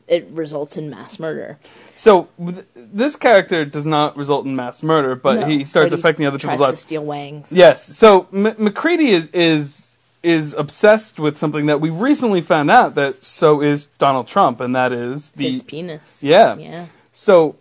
it 0.08 0.28
results 0.32 0.78
in 0.78 0.90
mass 0.90 1.20
murder 1.20 1.58
So 1.96 2.28
with- 2.38 2.66
this 2.76 3.16
character 3.16 3.66
does 3.66 3.86
not 3.86 4.16
result 4.18 4.46
in 4.46 4.56
mass 4.56 4.84
murder, 4.84 5.16
but 5.16 5.42
No, 5.42 5.46
he 5.48 5.66
starts 5.66 5.92
but 5.92 6.00
affecting 6.00 6.26
other 6.26 6.38
people's 6.40 6.58
to 6.58 6.64
lives. 6.64 6.80
steal 6.82 7.04
wangs 7.04 7.52
Yes. 7.52 7.96
So 7.98 8.28
M- 8.34 8.56
McCready 8.58 9.10
is 9.12 9.30
is 9.34 9.80
is 10.22 10.54
obsessed 10.54 11.20
with 11.20 11.38
something 11.38 11.66
that 11.66 11.82
we 11.82 11.90
recently 11.90 12.42
found 12.42 12.72
out 12.72 12.96
that 12.96 13.24
so 13.24 13.62
is 13.62 13.88
Donald 13.98 14.26
Trump, 14.28 14.62
and 14.62 14.74
that 14.76 14.94
is 14.94 15.32
the 15.32 15.52
his 15.52 15.64
penis 15.64 16.24
yeah. 16.24 16.56
yeah 16.56 16.86
So 17.12 17.56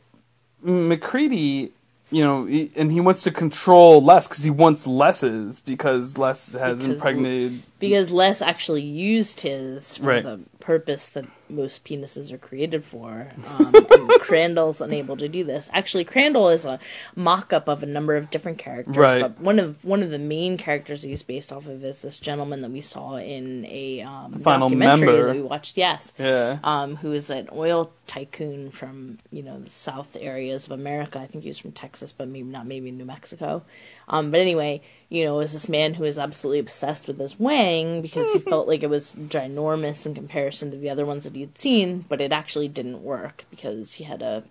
McCready, 0.65 1.73
you 2.11 2.23
know, 2.25 2.45
he, 2.47 2.71
and 2.77 2.93
he 2.93 3.01
wants 3.01 3.23
to 3.25 3.31
control 3.31 4.03
Les 4.03 4.29
because 4.29 4.45
he 4.45 4.51
wants 4.51 4.87
Les's 4.87 5.61
because 5.61 6.17
Les 6.19 6.53
has 6.53 6.79
Because- 6.79 6.81
impregnated. 6.95 7.63
because 7.79 8.11
Les 8.11 8.41
actually 8.41 8.83
used 8.83 9.41
his 9.41 9.97
for 9.97 10.05
Right. 10.05 10.23
the 10.23 10.41
purpose 10.63 11.09
that 11.09 11.27
most 11.49 11.85
penises 11.85 12.33
are 12.33 12.39
created 12.39 12.85
for. 12.85 13.29
Um, 13.47 13.75
and 13.91 14.09
Crandall's 14.21 14.81
unable 14.81 15.17
to 15.17 15.29
do 15.29 15.43
this. 15.45 15.69
Actually, 15.73 16.05
Crandall 16.05 16.49
is 16.49 16.65
a 16.65 16.79
mock-up 17.17 17.69
of 17.69 17.83
a 17.83 17.87
number 17.87 18.17
of 18.17 18.31
different 18.31 18.59
characters. 18.59 18.97
Right. 18.97 19.23
But 19.23 19.41
one 19.41 19.59
of 19.59 19.85
one 19.85 20.03
of 20.03 20.11
the 20.11 20.21
main 20.21 20.57
characters 20.57 21.03
he's 21.03 21.23
based 21.23 21.53
off 21.53 21.67
of 21.67 21.85
is 21.85 22.03
this 22.03 22.19
gentleman 22.19 22.63
that 22.63 22.71
we 22.71 22.81
saw 22.81 23.17
in 23.17 23.67
a 23.67 24.03
um, 24.03 24.33
Final 24.35 24.69
documentary 24.69 25.07
member. 25.07 25.27
that 25.27 25.37
we 25.37 25.43
watched. 25.43 25.77
Yes. 25.77 26.13
Yeah. 26.19 26.59
Um, 26.63 26.97
who 26.97 27.13
is 27.13 27.29
an 27.29 27.49
oil 27.53 27.93
tycoon 28.07 28.71
from 28.71 29.19
you 29.31 29.43
know 29.43 29.59
the 29.59 29.71
south 29.71 30.17
areas 30.19 30.67
of 30.67 30.73
America. 30.73 31.19
I 31.19 31.27
think 31.27 31.43
he 31.43 31.51
was 31.51 31.59
from 31.59 31.73
Texas, 31.73 32.13
but 32.13 32.29
maybe 32.29 32.49
not, 32.49 32.67
maybe 32.67 32.91
New 32.91 33.05
Mexico. 33.05 33.63
Um, 34.09 34.31
but 34.31 34.41
anyway, 34.41 34.83
you 35.13 35.27
know, 35.27 35.41
is 35.41 35.53
this 35.53 35.69
man 35.69 35.93
who 35.93 36.05
is 36.05 36.19
absolutely 36.19 36.59
obsessed 36.59 37.07
with 37.07 37.19
his 37.19 37.39
wang 37.39 38.01
because 38.01 38.33
he 38.33 38.39
felt 38.51 38.67
like 38.67 38.83
it 38.83 38.89
was 38.89 39.15
ginormous 39.15 40.07
in 40.07 40.15
comparison 40.15 40.71
to 40.71 40.79
the 40.79 40.89
other 40.89 41.05
ones 41.05 41.25
that 41.25 41.35
he 41.35 41.43
had 41.43 41.59
seen, 41.59 42.07
but 42.09 42.23
it 42.23 42.33
actually 42.33 42.67
didn't 42.67 43.05
work 43.05 43.45
because 43.51 43.95
he 43.95 44.05
had 44.05 44.23
a 44.23 44.43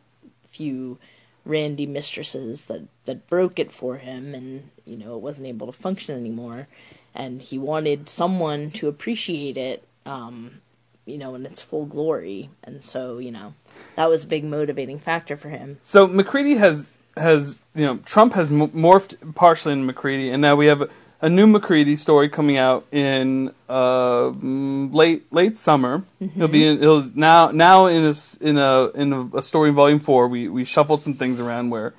few 0.47 0.99
randy 1.45 1.87
mistresses 1.87 2.65
that 2.65 2.83
that 3.05 3.25
broke 3.27 3.57
it 3.57 3.71
for 3.71 3.97
him, 3.97 4.35
and 4.35 4.69
you 4.85 4.95
know 4.95 5.15
it 5.15 5.23
wasn't 5.23 5.47
able 5.47 5.65
to 5.65 5.73
function 5.73 6.15
anymore, 6.15 6.67
and 7.15 7.41
he 7.41 7.57
wanted 7.57 8.07
someone 8.07 8.69
to 8.69 8.87
appreciate 8.87 9.57
it. 9.57 9.83
Um, 10.05 10.61
you 11.05 11.17
know, 11.17 11.33
in 11.33 11.45
its 11.47 11.63
full 11.63 11.87
glory. 11.87 12.51
And 12.63 12.83
so, 12.83 13.17
you 13.17 13.31
know, 13.31 13.55
that 13.95 14.07
was 14.07 14.23
a 14.23 14.27
big 14.27 14.43
motivating 14.43 14.99
factor 14.99 15.35
for 15.35 15.49
him. 15.49 15.79
So 15.83 16.05
McCready 16.05 16.55
has 16.55 16.91
has 17.17 17.61
you 17.75 17.85
know 17.85 17.97
Trump 17.97 18.33
has 18.33 18.51
m- 18.51 18.69
morphed 18.69 19.35
partially 19.35 19.73
in 19.73 19.85
McCready, 19.85 20.29
and 20.29 20.41
now 20.41 20.55
we 20.55 20.67
have 20.67 20.81
a, 20.81 20.89
a 21.21 21.29
new 21.29 21.47
McCready 21.47 21.95
story 21.95 22.29
coming 22.29 22.57
out 22.57 22.85
in 22.91 23.53
uh, 23.69 24.27
late 24.27 25.31
late 25.31 25.57
summer. 25.57 26.03
He'll 26.35 26.47
be 26.47 26.65
in, 26.65 26.79
he'll 26.79 27.09
now 27.15 27.51
now 27.51 27.85
in 27.87 28.05
a 28.05 28.15
in 28.39 28.57
a 28.57 28.87
in 28.89 29.31
a, 29.33 29.41
story 29.41 29.69
in 29.69 29.75
volume 29.75 29.99
four. 29.99 30.27
We 30.27 30.47
we 30.47 30.63
shuffled 30.63 31.01
some 31.01 31.13
things 31.13 31.39
around 31.39 31.69
where 31.69 31.93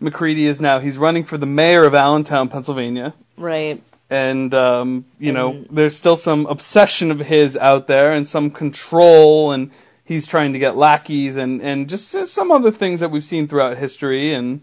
McCready 0.00 0.46
is 0.46 0.60
now 0.60 0.78
he's 0.78 0.98
running 0.98 1.24
for 1.24 1.38
the 1.38 1.46
mayor 1.46 1.84
of 1.84 1.94
Allentown, 1.94 2.48
Pennsylvania. 2.48 3.14
Right. 3.36 3.82
And 4.08 4.54
um, 4.54 5.04
you 5.18 5.32
know, 5.32 5.64
there's 5.68 5.96
still 5.96 6.16
some 6.16 6.46
obsession 6.46 7.10
of 7.10 7.18
his 7.18 7.56
out 7.56 7.88
there, 7.88 8.12
and 8.12 8.28
some 8.28 8.52
control, 8.52 9.50
and 9.50 9.72
he's 10.06 10.26
trying 10.26 10.54
to 10.54 10.58
get 10.58 10.76
lackeys, 10.76 11.36
and 11.36 11.60
and 11.60 11.88
just 11.88 12.08
some 12.28 12.50
other 12.50 12.70
things 12.70 13.00
that 13.00 13.10
we've 13.10 13.24
seen 13.24 13.46
throughout 13.48 13.76
history, 13.76 14.32
and 14.32 14.62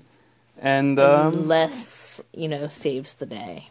and 0.60 1.00
um, 1.00 1.48
Les, 1.48 2.22
you 2.34 2.48
know, 2.48 2.68
saves 2.70 3.14
the 3.16 3.26
day. 3.28 3.70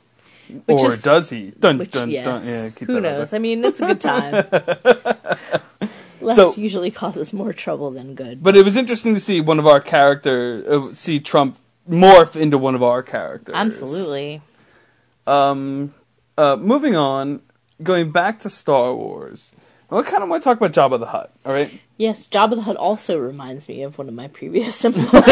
which 0.66 0.78
or 0.78 0.92
is- 0.92 1.02
does 1.02 1.30
he? 1.30 1.50
Dun 1.58 1.78
Which, 1.78 1.90
dun 1.90 2.10
yes. 2.10 2.24
dun. 2.24 2.46
Yeah, 2.46 2.68
keep 2.74 2.86
Who 2.88 3.00
knows? 3.00 3.32
I 3.32 3.38
mean, 3.38 3.64
it's 3.64 3.80
a 3.80 3.86
good 3.86 4.00
time. 4.00 4.44
Les 6.20 6.36
So- 6.36 6.54
usually 6.54 6.90
causes 6.92 7.32
more 7.32 7.52
trouble 7.52 7.90
than 7.90 8.14
good. 8.14 8.42
But 8.42 8.56
it 8.56 8.64
was 8.64 8.76
interesting 8.76 9.14
to 9.14 9.20
see 9.20 9.40
one 9.40 9.58
of 9.58 9.66
our 9.66 9.80
character 9.80 10.64
uh, 10.68 10.94
see 10.94 11.18
Trump 11.18 11.56
morph 11.90 12.36
into 12.36 12.56
one 12.58 12.74
of 12.76 12.82
our 12.82 13.02
characters. 13.02 13.54
Absolutely. 13.56 14.40
Um, 15.26 15.94
uh, 16.38 16.56
moving 16.56 16.94
on, 16.94 17.42
going 17.82 18.12
back 18.12 18.38
to 18.40 18.50
Star 18.50 18.94
Wars. 18.94 19.50
I 19.98 20.02
kind 20.02 20.22
of 20.22 20.28
want 20.28 20.42
to 20.42 20.44
talk 20.44 20.56
about 20.60 20.72
Jabba 20.72 20.98
the 20.98 21.06
Hutt. 21.06 21.32
All 21.44 21.52
right. 21.52 21.70
Yes, 21.98 22.26
Jabba 22.26 22.56
the 22.56 22.62
Hutt 22.62 22.76
also 22.76 23.18
reminds 23.18 23.68
me 23.68 23.82
of 23.82 23.98
one 23.98 24.08
of 24.08 24.14
my 24.14 24.28
previous 24.28 24.84
employers. 24.86 25.24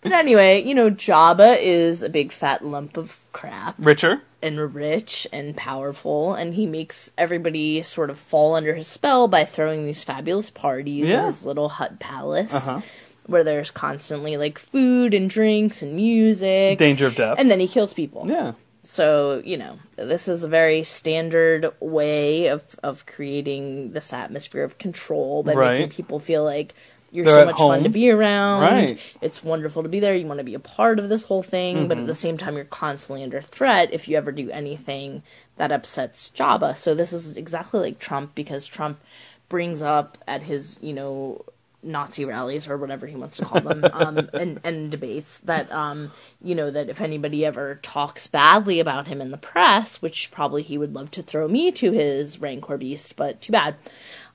but 0.00 0.12
anyway, 0.12 0.62
you 0.64 0.74
know, 0.74 0.90
Jabba 0.90 1.58
is 1.60 2.02
a 2.02 2.08
big 2.08 2.32
fat 2.32 2.64
lump 2.64 2.96
of 2.96 3.18
crap. 3.32 3.74
Richer. 3.78 4.22
and 4.42 4.72
rich 4.74 5.26
and 5.32 5.56
powerful, 5.56 6.34
and 6.34 6.54
he 6.54 6.64
makes 6.66 7.10
everybody 7.18 7.82
sort 7.82 8.08
of 8.10 8.18
fall 8.18 8.54
under 8.54 8.74
his 8.74 8.86
spell 8.86 9.26
by 9.28 9.44
throwing 9.44 9.84
these 9.84 10.04
fabulous 10.04 10.48
parties 10.50 11.06
Yeah. 11.08 11.20
in 11.22 11.26
his 11.26 11.44
little 11.44 11.68
hut 11.68 11.98
palace, 11.98 12.52
Uh-huh. 12.52 12.80
where 13.26 13.42
there's 13.44 13.70
constantly 13.72 14.36
like 14.36 14.58
food 14.58 15.12
and 15.12 15.28
drinks 15.28 15.82
and 15.82 15.94
music, 15.96 16.78
Danger 16.78 17.08
of 17.08 17.16
death. 17.16 17.36
and 17.38 17.50
then 17.50 17.58
he 17.60 17.66
kills 17.68 17.92
people. 17.92 18.26
yeah. 18.28 18.52
So 18.90 19.42
you 19.44 19.58
know, 19.58 19.78
this 19.96 20.28
is 20.28 20.44
a 20.44 20.48
very 20.48 20.82
standard 20.82 21.70
way 21.78 22.46
of 22.46 22.62
of 22.82 23.04
creating 23.04 23.92
this 23.92 24.14
atmosphere 24.14 24.64
of 24.64 24.78
control 24.78 25.42
by 25.42 25.52
Right. 25.52 25.72
making 25.80 25.90
people 25.90 26.18
feel 26.18 26.42
like. 26.42 26.74
You're 27.10 27.24
They're 27.24 27.40
so 27.40 27.46
much 27.46 27.56
fun 27.56 27.84
to 27.84 27.88
be 27.88 28.10
around. 28.10 28.60
Right. 28.62 28.98
It's 29.22 29.42
wonderful 29.42 29.82
to 29.82 29.88
be 29.88 29.98
there. 29.98 30.14
You 30.14 30.26
want 30.26 30.38
to 30.38 30.44
be 30.44 30.52
a 30.54 30.58
part 30.58 30.98
of 30.98 31.08
this 31.08 31.22
whole 31.22 31.42
thing, 31.42 31.88
but 31.88 31.96
Mm-hmm. 31.96 32.02
at 32.02 32.06
the 32.06 32.14
same 32.14 32.36
time, 32.36 32.56
you're 32.56 32.66
constantly 32.66 33.22
under 33.22 33.40
threat 33.40 33.94
if 33.94 34.08
you 34.08 34.16
ever 34.18 34.30
do 34.30 34.50
anything 34.50 35.22
that 35.56 35.72
upsets 35.72 36.30
Jabba. 36.34 36.76
So 36.76 36.94
this 36.94 37.14
is 37.14 37.36
exactly 37.38 37.80
like 37.80 37.98
Trump 37.98 38.34
because 38.34 38.66
Trump 38.66 39.00
brings 39.48 39.80
up 39.80 40.18
at 40.26 40.42
his, 40.42 40.78
you 40.82 40.92
know, 40.92 41.44
Nazi 41.82 42.24
rallies 42.24 42.68
or 42.68 42.76
whatever 42.76 43.06
he 43.06 43.16
wants 43.16 43.36
to 43.36 43.44
call 43.44 43.60
them, 43.60 43.84
um, 43.92 44.30
and, 44.34 44.60
and 44.64 44.90
debates 44.90 45.38
that, 45.40 45.70
um, 45.70 46.12
you 46.42 46.54
know, 46.54 46.70
that 46.70 46.88
if 46.88 47.00
anybody 47.00 47.44
ever 47.44 47.78
talks 47.82 48.26
badly 48.26 48.80
about 48.80 49.06
him 49.06 49.20
in 49.20 49.30
the 49.30 49.36
press, 49.36 50.02
which 50.02 50.30
probably 50.30 50.62
he 50.62 50.78
would 50.78 50.94
love 50.94 51.10
to 51.12 51.22
throw 51.22 51.46
me 51.46 51.70
to 51.72 51.92
his 51.92 52.40
Rancor 52.40 52.76
beast, 52.76 53.16
but 53.16 53.40
too 53.40 53.52
bad. 53.52 53.76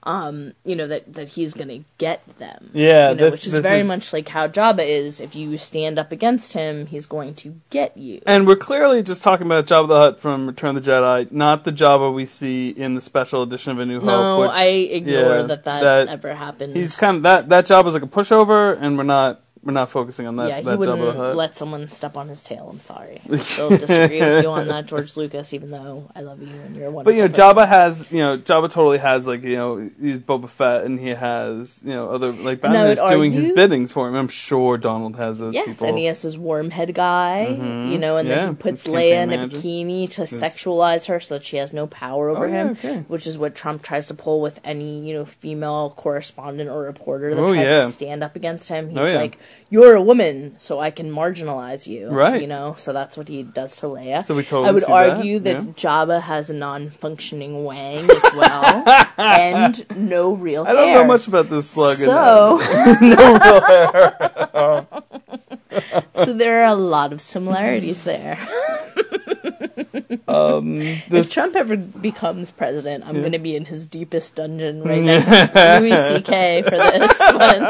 Um, 0.06 0.54
you 0.66 0.76
know 0.76 0.88
that 0.88 1.14
that 1.14 1.30
he's 1.30 1.54
gonna 1.54 1.80
get 1.98 2.22
them. 2.38 2.72
Yeah, 2.74 3.12
you 3.12 3.16
know, 3.16 3.24
this- 3.26 3.32
which 3.32 3.48
is 3.48 3.58
very 3.60 3.80
is- 3.80 3.88
much 3.88 4.12
like 4.12 4.28
how 4.28 4.48
Jabba 4.50 4.86
is. 4.86 5.22
If 5.22 5.34
you 5.34 5.58
stand 5.58 5.98
up 5.98 6.12
against 6.12 6.54
him, 6.54 6.88
he's 6.88 7.06
going 7.06 7.36
to 7.36 7.56
get 7.70 7.96
you. 7.98 8.22
And 8.26 8.46
we're 8.46 8.58
clearly 8.58 9.02
just 9.02 9.24
talking 9.24 9.46
about 9.46 9.66
Jabba 9.66 9.88
the 9.88 9.96
Hutt 9.96 10.20
from 10.20 10.48
Return 10.48 10.76
of 10.76 10.84
the 10.84 10.92
Jedi, 10.92 11.32
not 11.32 11.64
the 11.64 11.72
Jabba 11.72 12.14
we 12.14 12.26
see 12.26 12.70
in 12.70 12.96
the 12.96 13.02
special 13.02 13.44
edition 13.44 13.72
of 13.72 13.80
A 13.80 13.86
New 13.86 14.00
Hope. 14.00 14.06
No, 14.08 14.40
which, 14.42 14.52
I 14.52 14.66
ignore 14.66 15.38
yeah, 15.38 15.44
that, 15.44 15.64
that 15.64 15.82
that 15.84 16.08
ever 16.10 16.34
happened. 16.34 16.76
He's 16.76 16.98
kind 16.98 17.18
of 17.18 17.24
that 17.24 17.50
that 17.50 17.66
job 17.66 17.88
is 17.88 17.94
like 17.94 18.04
a 18.04 18.08
pushover, 18.08 18.78
and 18.80 18.98
we're 18.98 19.04
not 19.04 19.43
we're 19.64 19.74
not 19.74 19.90
focusing 19.90 20.28
on 20.28 20.36
that. 20.38 20.50
yeah, 20.50 20.58
he 20.58 20.64
that 20.64 20.78
wouldn't 20.78 21.00
Jabba 21.00 21.36
let 21.36 21.56
someone 21.56 21.88
step 21.88 22.18
on 22.18 22.28
his 22.28 22.44
tail. 22.44 22.68
I'm 22.70 22.80
sorry. 22.82 23.22
I 23.32 23.38
still 23.38 23.70
disagree 23.70 24.20
with 24.20 24.44
you 24.44 24.50
on 24.50 24.68
that, 24.68 24.86
George 24.88 25.16
Lucas. 25.16 25.54
Even 25.54 25.70
though 25.72 26.10
I 26.16 26.22
love 26.22 26.42
you 26.42 26.48
and 26.50 26.76
you're 26.76 26.92
wonderful. 26.92 27.04
But 27.04 27.16
you 27.16 27.22
know, 27.24 27.30
person. 27.30 27.56
Jabba 27.56 27.68
has 27.68 28.06
you 28.12 28.18
know, 28.20 28.38
Jabba 28.38 28.70
totally 28.72 28.98
has 28.98 29.26
like 29.26 29.44
you 29.44 29.56
know, 29.56 29.90
he's 30.02 30.20
Boba 30.20 30.50
Fett, 30.50 30.84
and 30.84 31.00
he 31.00 31.10
has 31.10 31.80
you 31.84 31.92
know 31.94 32.10
other 32.10 32.32
like 32.32 32.64
And 32.64 32.76
I 32.78 32.84
would 32.90 32.98
bandits 32.98 33.10
doing 33.12 33.32
his 33.32 33.50
biddings 33.50 33.94
for 33.94 34.08
him. 34.10 34.16
I'm 34.16 34.28
sure 34.28 34.78
Donald 34.78 35.16
has 35.16 35.40
those 35.40 35.54
Yes, 35.54 35.68
people. 35.68 35.88
and 35.88 35.98
he 35.98 36.06
has 36.06 36.22
his 36.22 36.36
wormhead 36.38 36.94
guy, 36.94 37.48
Mhm. 37.58 37.92
you 37.92 37.98
know, 38.00 38.18
and 38.18 38.28
Yeah, 38.28 38.36
then 38.36 38.50
he 38.50 38.56
puts 38.56 38.84
Leia 38.86 39.24
in 39.24 39.32
a 39.34 39.48
bikini 39.48 40.10
to 40.12 40.22
sexualize 40.24 41.06
her 41.08 41.20
so 41.20 41.36
that 41.36 41.44
she 41.44 41.58
has 41.58 41.74
no 41.74 41.88
power 41.88 42.30
over 42.30 42.46
Oh, 42.46 42.48
yeah, 42.50 42.54
him, 42.64 42.70
okay. 42.72 43.04
which 43.08 43.28
is 43.28 43.38
what 43.38 43.56
Trump 43.56 43.82
tries 43.82 44.08
to 44.08 44.14
pull 44.14 44.42
with 44.42 44.60
any, 44.64 45.08
you 45.08 45.14
know, 45.14 45.26
female 45.26 45.94
correspondent 45.96 46.70
or 46.70 46.82
reporter 46.84 47.34
that 47.34 47.42
Oh, 47.42 47.54
tries 47.54 47.68
yeah. 47.70 47.84
to 47.86 47.90
stand 47.90 48.24
up 48.24 48.36
against 48.36 48.70
him. 48.70 48.90
He's 48.90 48.98
Oh, 48.98 49.06
yeah. 49.06 49.18
like, 49.18 49.38
"You're 49.70 49.96
a 49.96 50.02
woman, 50.02 50.54
so 50.58 50.80
I 50.80 50.92
can 50.92 51.12
marginalize 51.12 51.88
you." 51.88 52.10
Right. 52.10 52.42
You 52.42 52.48
know, 52.48 52.76
so 52.78 52.94
that's 52.94 53.18
what 53.18 53.28
he 53.28 53.44
does 53.44 53.76
to 53.78 53.88
Leia. 53.88 54.24
So 54.24 54.36
we 54.36 54.44
totally 54.44 54.70
I 54.70 54.72
would 54.72 54.84
see 54.84 54.92
that, 54.92 55.10
argue 55.10 55.40
that, 55.40 55.56
yeah. 55.56 55.62
Jabba 55.74 56.22
has 56.22 56.50
a 56.50 56.54
non-functioning 56.54 57.64
wang 57.64 58.10
as 58.10 58.24
well, 58.36 58.84
and 59.18 59.86
no 59.98 60.34
real 60.34 60.66
I 60.68 60.74
don't 60.74 60.90
hair. 60.90 61.02
know 61.02 61.08
much 61.08 61.28
about 61.28 61.50
this 61.50 61.70
slug. 61.70 61.98
So, 61.98 62.58
no 63.02 63.40
real 63.40 63.62
hair. 63.62 64.88
so 66.16 66.34
there 66.34 66.62
are 66.62 66.66
a 66.72 66.76
lot 66.76 67.14
of 67.14 67.22
similarities 67.22 68.04
there. 68.04 68.38
Um, 70.28 70.80
If 70.82 71.32
Trump 71.32 71.56
ever 71.56 71.78
becomes 71.78 72.52
president, 72.52 73.06
I'm 73.08 73.20
going 73.20 73.32
to 73.34 73.40
be 73.40 73.56
in 73.56 73.66
his 73.66 73.86
deepest 73.86 74.36
dungeon 74.36 74.82
right 74.84 75.02
next 75.02 75.26
to 75.26 75.80
Louis 75.80 76.08
C.K. 76.18 76.64
for 76.64 76.72
this. 76.72 77.18
But, 77.18 77.70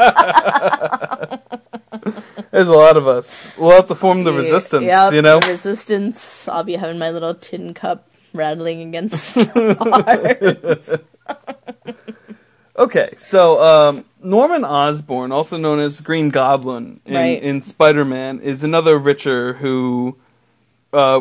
there's 2.50 2.68
a 2.68 2.72
lot 2.72 2.96
of 2.96 3.06
us. 3.06 3.48
We'll 3.58 3.70
have 3.72 3.86
to 3.88 3.94
form 3.94 4.24
the 4.24 4.32
resistance. 4.32 4.84
Yep, 4.84 5.12
you 5.12 5.22
know. 5.22 5.40
the 5.40 5.48
resistance. 5.48 6.48
I'll 6.48 6.64
be 6.64 6.74
having 6.76 6.98
my 6.98 7.10
little 7.10 7.34
tin 7.34 7.74
cup 7.74 8.08
rattling 8.32 8.82
against 8.82 9.34
the 9.34 9.76
bars. 11.84 11.94
Okay, 12.76 13.10
so 13.18 13.62
um, 13.62 14.04
Norman 14.20 14.64
Osborn, 14.64 15.30
also 15.30 15.56
known 15.56 15.78
as 15.78 16.00
Green 16.00 16.30
Goblin 16.30 17.00
in, 17.06 17.14
Right. 17.14 17.40
in 17.40 17.62
Spider-Man, 17.62 18.40
is 18.40 18.64
another 18.64 18.98
Richer 18.98 19.54
who 19.54 20.16
uh, 20.92 21.20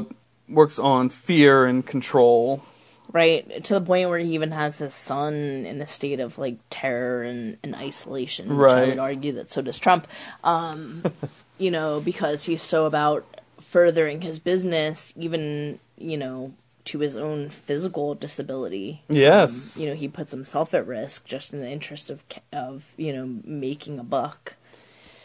works 0.49 0.79
on 0.79 1.09
fear 1.09 1.65
and 1.65 1.85
control. 1.85 2.63
Right 3.11 3.63
to 3.63 3.73
the 3.75 3.81
point 3.81 4.09
where 4.09 4.19
he 4.19 4.33
even 4.33 4.51
has 4.51 4.77
his 4.79 4.93
son 4.93 5.33
in 5.65 5.81
a 5.81 5.87
state 5.87 6.19
of 6.19 6.37
like 6.37 6.57
terror 6.69 7.23
and, 7.23 7.57
and 7.63 7.75
isolation. 7.75 8.57
Which 8.57 8.71
I 8.71 8.85
would 8.85 8.99
argue 8.99 9.33
that 9.33 9.51
so 9.51 9.61
does 9.61 9.79
Trump. 9.79 10.07
Um, 10.43 11.03
you 11.57 11.71
know, 11.71 11.99
because 11.99 12.43
he's 12.45 12.61
so 12.61 12.85
about 12.85 13.25
furthering 13.61 14.21
his 14.21 14.39
business, 14.39 15.13
even 15.15 15.79
you 15.97 16.17
know 16.17 16.53
to 16.85 16.99
his 16.99 17.15
own 17.15 17.49
physical 17.49 18.15
disability. 18.15 19.03
Yes. 19.09 19.77
you 19.77 19.87
know 19.87 19.95
he 19.95 20.07
puts 20.07 20.31
himself 20.31 20.73
at 20.73 20.87
risk 20.87 21.25
just 21.25 21.53
in 21.53 21.61
the 21.61 21.69
interest 21.69 22.09
of 22.09 22.23
of 22.51 22.91
you 22.97 23.13
know 23.13 23.39
making 23.43 23.99
a 23.99 24.03
buck 24.03 24.55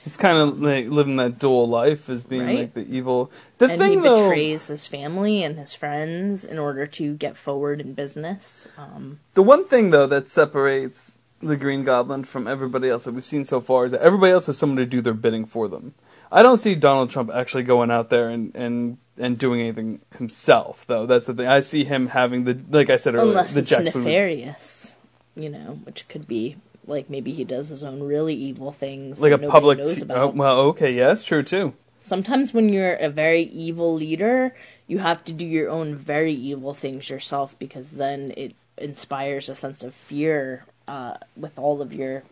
He's 0.08 0.16
kind 0.16 0.38
of 0.38 0.58
like 0.58 0.86
living 0.88 1.16
that 1.16 1.38
dual 1.38 1.68
life 1.68 2.08
as 2.08 2.24
being 2.24 2.46
Right. 2.46 2.58
like 2.60 2.72
the 2.72 2.86
evil. 2.88 3.30
The 3.58 3.66
and 3.72 3.78
thing 3.78 3.92
he 3.92 3.96
though, 3.98 4.16
betrays 4.30 4.68
his 4.68 4.86
family 4.86 5.42
and 5.42 5.58
his 5.58 5.74
friends 5.74 6.46
in 6.46 6.58
order 6.58 6.86
to 6.86 7.12
get 7.14 7.36
forward 7.36 7.78
in 7.82 7.92
business 7.92 8.66
um, 8.78 9.20
the 9.34 9.42
one 9.42 9.66
thing 9.66 9.90
though 9.90 10.06
that 10.06 10.30
separates 10.30 11.12
the 11.42 11.58
Green 11.58 11.84
Goblin 11.84 12.24
from 12.24 12.48
everybody 12.48 12.88
else 12.88 13.04
that 13.04 13.12
we've 13.12 13.22
seen 13.24 13.44
so 13.44 13.60
far 13.60 13.84
is 13.84 13.92
that 13.92 14.00
everybody 14.00 14.32
else 14.32 14.46
has 14.46 14.56
someone 14.56 14.78
to 14.78 14.86
do 14.86 15.02
their 15.02 15.12
bidding 15.12 15.44
for 15.44 15.68
them. 15.68 15.92
I 16.32 16.42
don't 16.42 16.56
see 16.58 16.74
Donald 16.74 17.10
Trump 17.10 17.30
actually 17.30 17.64
going 17.64 17.90
out 17.90 18.08
there 18.08 18.30
and 18.30 18.50
and 18.56 18.96
and 19.18 19.36
doing 19.38 19.60
anything 19.60 20.00
himself 20.16 20.86
though. 20.86 21.04
That's 21.04 21.26
the 21.26 21.34
thing. 21.34 21.46
I 21.48 21.60
see 21.60 21.84
him 21.84 22.06
having 22.06 22.44
the 22.44 22.58
like 22.70 22.88
I 22.88 22.96
said 22.96 23.14
earlier, 23.14 23.28
unless 23.28 23.52
the 23.52 23.60
it's 23.60 23.68
Jack 23.68 23.92
Boone. 23.92 24.04
nefarious 24.04 24.94
you 25.36 25.50
know 25.50 25.78
which 25.84 26.08
could 26.08 26.26
be 26.26 26.56
like 26.88 27.08
maybe 27.10 27.32
he 27.32 27.44
does 27.44 27.68
his 27.68 27.84
own 27.84 28.02
really 28.02 28.34
evil 28.34 28.72
things 28.72 29.20
like 29.20 29.32
a 29.32 29.38
public. 29.38 29.78
knows 29.78 30.02
about. 30.02 30.18
oh, 30.18 30.28
well, 30.28 30.60
okay, 30.60 30.92
yeah, 30.92 31.08
that's 31.08 31.24
true 31.24 31.42
too. 31.42 31.74
sometimes 32.00 32.52
when 32.52 32.68
you're 32.70 32.94
a 32.94 33.08
very 33.08 33.42
evil 33.42 33.94
leader, 33.94 34.54
you 34.86 34.98
have 34.98 35.24
to 35.24 35.32
do 35.32 35.46
your 35.46 35.68
own 35.68 35.94
very 35.94 36.32
evil 36.32 36.74
things 36.74 37.10
yourself 37.10 37.56
because 37.58 37.92
then 37.92 38.32
it 38.36 38.54
inspires 38.78 39.48
a 39.48 39.54
sense 39.54 39.82
of 39.82 39.94
fear 39.94 40.64
uh, 40.86 41.14
with 41.36 41.58
all 41.58 41.82
of 41.82 41.92
your, 41.92 42.22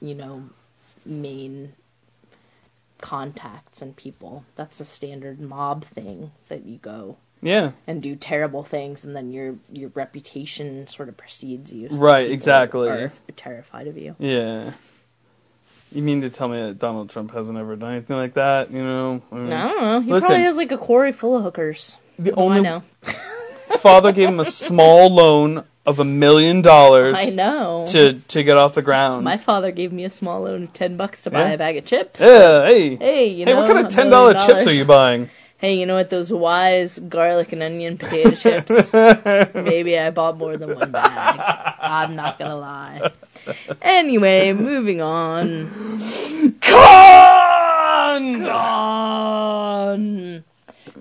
you 0.00 0.14
know, 0.14 0.44
main 1.04 1.72
contacts 3.00 3.82
and 3.82 3.96
people. 3.96 4.44
That's 4.54 4.80
a 4.80 4.84
standard 4.84 5.40
mob 5.40 5.84
thing 5.84 6.30
that 6.48 6.64
you 6.64 6.78
go 6.78 7.16
Yeah, 7.44 7.72
and 7.86 8.02
do 8.02 8.16
terrible 8.16 8.62
things, 8.64 9.04
and 9.04 9.14
then 9.14 9.30
your 9.30 9.56
your 9.70 9.90
reputation 9.94 10.86
sort 10.86 11.08
of 11.10 11.16
precedes 11.16 11.72
you. 11.72 11.90
so 11.90 11.96
Right, 11.98 12.30
exactly. 12.30 12.88
Are 12.88 13.12
terrified 13.36 13.86
of 13.86 13.98
you. 13.98 14.16
yeah. 14.18 14.72
You 15.92 16.02
mean 16.02 16.22
to 16.22 16.30
tell 16.30 16.48
me 16.48 16.56
that 16.60 16.78
Donald 16.80 17.10
Trump 17.10 17.32
hasn't 17.32 17.56
ever 17.56 17.76
done 17.76 17.92
anything 17.92 18.16
like 18.16 18.34
that? 18.34 18.70
You 18.72 18.82
know, 18.82 19.22
I 19.30 19.34
mean, 19.36 19.52
I 19.52 19.68
don't 19.68 19.80
know. 19.82 20.00
He 20.00 20.10
Listen. 20.10 20.26
probably 20.26 20.44
has 20.44 20.56
like 20.56 20.72
a 20.72 20.78
quarry 20.78 21.12
full 21.12 21.36
of 21.36 21.44
hookers. 21.44 21.98
the 22.18 22.32
I 22.32 22.34
only 22.36 22.62
know. 22.62 22.82
his 23.70 23.80
father 23.80 24.10
gave 24.10 24.28
him 24.28 24.40
a 24.40 24.44
small 24.50 25.08
loan 25.14 25.64
of 25.86 25.98
a 26.00 26.04
million 26.04 26.62
dollars 26.62 27.14
I 27.18 27.26
know. 27.26 27.84
to 27.90 28.14
to 28.14 28.42
get 28.42 28.56
off 28.56 28.72
the 28.72 28.82
ground. 28.82 29.22
My 29.22 29.36
father 29.36 29.70
gave 29.70 29.92
me 29.92 30.04
a 30.04 30.10
small 30.10 30.40
loan 30.42 30.64
of 30.64 30.72
ten 30.72 30.96
bucks 30.96 31.22
to 31.24 31.30
buy 31.30 31.40
Yeah. 31.42 31.50
a 31.52 31.58
bag 31.58 31.76
of 31.76 31.84
chips. 31.84 32.18
yeah, 32.20 32.64
hey, 32.66 32.96
Hey, 32.96 33.26
you 33.28 33.44
hey, 33.44 33.52
know, 33.52 33.60
what 33.60 33.70
kind 33.70 33.86
of 33.86 33.92
ten 33.92 34.08
dollar 34.10 34.32
chips 34.34 34.66
are 34.66 34.72
you 34.72 34.86
buying? 34.86 35.28
Hey, 35.64 35.76
you 35.76 35.86
know 35.86 35.94
what? 35.94 36.10
Those 36.10 36.30
wise 36.30 36.98
garlic 36.98 37.52
and 37.52 37.62
onion 37.62 37.96
potato 37.96 38.32
chips. 38.32 38.92
Maybe 39.54 39.98
I 39.98 40.10
bought 40.10 40.36
more 40.36 40.58
than 40.58 40.74
one 40.74 40.90
bag. 40.90 41.40
I'm 41.80 42.14
not 42.14 42.38
gonna 42.38 42.58
lie. 42.58 43.10
Anyway, 43.80 44.52
moving 44.52 45.00
on. 45.00 45.70
Con! 46.60 48.44
Khan. 48.44 50.44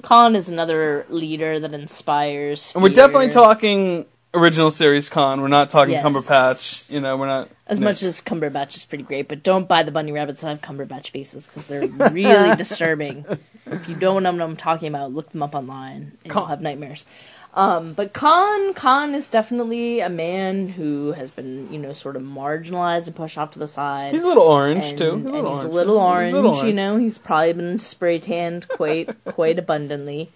Khan 0.02 0.36
is 0.38 0.48
another 0.48 1.06
leader 1.10 1.60
that 1.60 1.74
inspires. 1.74 2.72
And 2.74 2.82
we're 2.82 2.88
definitely 2.88 3.32
talking 3.32 4.06
original 4.34 4.72
series 4.72 5.10
Khan. 5.10 5.42
We're 5.42 5.48
not 5.48 5.70
talking 5.70 5.94
Yes. 5.94 6.06
Cumberbatch. 6.06 6.92
You 6.92 7.00
know, 7.00 7.18
we're 7.18 7.28
not 7.28 7.50
As 7.68 7.80
no. 7.80 7.86
much 7.86 8.04
as 8.04 8.22
Cumberbatch 8.22 8.76
is 8.76 8.86
pretty 8.86 9.04
great, 9.04 9.28
but 9.28 9.44
don't 9.44 9.68
buy 9.68 9.84
the 9.84 9.92
bunny 9.92 10.12
rabbits 10.12 10.42
that 10.42 10.48
have 10.48 10.62
Cumberbatch 10.62 11.10
faces 11.12 11.48
because 11.48 11.68
they're 11.68 11.88
really 12.12 12.56
disturbing. 12.58 13.26
If 13.66 13.88
you 13.88 13.96
don't 13.96 14.24
know 14.24 14.32
what 14.32 14.42
I'm 14.42 14.56
talking 14.58 14.88
about, 14.90 15.14
look 15.14 15.30
them 15.30 15.44
up 15.44 15.56
online 15.56 16.18
and 16.24 16.32
Khan. 16.32 16.42
you'll 16.42 16.50
have 16.50 16.62
nightmares. 16.62 17.06
Um, 17.56 17.94
but 17.94 18.14
Khan, 18.14 18.74
Khan 18.74 19.14
is 19.14 19.30
definitely 19.30 20.00
a 20.00 20.10
man 20.10 20.68
who 20.70 21.12
has 21.12 21.30
been, 21.30 21.72
you 21.72 21.78
know, 21.78 21.94
sort 21.94 22.16
of 22.16 22.24
marginalized 22.24 23.06
and 23.06 23.16
pushed 23.16 23.38
off 23.38 23.52
to 23.52 23.60
the 23.60 23.68
side. 23.68 24.12
He's 24.12 24.24
a 24.24 24.28
little 24.28 24.42
orange 24.42 24.86
and, 24.86 24.98
too. 24.98 25.12
and 25.12 25.22
He's 25.22 25.30
a 25.30 25.34
little 25.34 25.50
he's 25.52 25.58
orange. 25.60 25.70
a 25.72 25.76
little 25.76 25.98
orange, 26.00 26.26
He's 26.26 26.34
a 26.34 26.42
little 26.42 26.66
you 26.66 26.74
know. 26.74 26.98
He's 26.98 27.18
probably 27.20 27.54
been 27.54 27.78
spray 27.78 28.18
tanned 28.18 28.68
quite 28.70 29.24
quite 29.26 29.60
abundantly. 29.60 30.32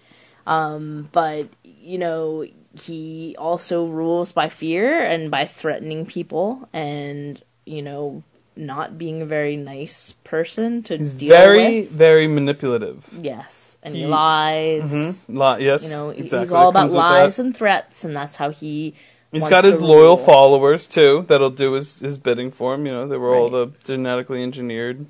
Um, 0.46 1.08
but 1.10 1.48
you 1.64 1.98
know, 1.98 2.46
he 2.80 3.34
also 3.38 3.84
rules 3.86 4.32
by 4.32 4.48
fear 4.48 5.02
and 5.04 5.30
by 5.30 5.44
threatening 5.46 6.06
people, 6.06 6.68
and 6.72 7.40
you 7.64 7.82
know, 7.82 8.22
not 8.56 8.98
being 8.98 9.22
a 9.22 9.26
very 9.26 9.56
nice 9.56 10.14
person 10.24 10.82
to 10.84 10.96
He's 10.98 11.10
deal 11.12 11.28
very, 11.28 11.56
with. 11.82 11.90
very 11.90 12.26
very 12.26 12.28
manipulative. 12.28 13.06
Yes, 13.20 13.76
and 13.82 13.94
He- 13.94 14.02
he 14.02 14.06
lies. 14.06 14.82
Mhm. 14.82 15.28
Li- 15.58 15.64
yes, 15.64 15.84
You 15.84 15.90
know, 15.90 16.10
exactly. 16.10 16.38
he's 16.40 16.52
all 16.52 16.70
about 16.70 16.90
lies 16.90 17.38
and 17.38 17.56
threats, 17.56 18.04
and 18.04 18.16
that's 18.16 18.36
how 18.36 18.50
he. 18.50 18.94
He's 19.30 19.46
got 19.46 19.62
his 19.64 19.80
loyal 19.80 20.16
rule. 20.16 20.24
followers 20.24 20.86
too. 20.86 21.24
That'll 21.28 21.50
do 21.50 21.72
his 21.74 22.00
his 22.00 22.16
bidding 22.16 22.50
for 22.50 22.74
him. 22.74 22.86
You 22.86 22.92
know, 22.92 23.06
they 23.06 23.18
were 23.18 23.34
all 23.34 23.50
the 23.50 23.72
genetically 23.84 24.42
engineered, 24.42 25.04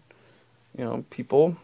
you 0.76 0.84
know, 0.84 1.04
people. 1.10 1.56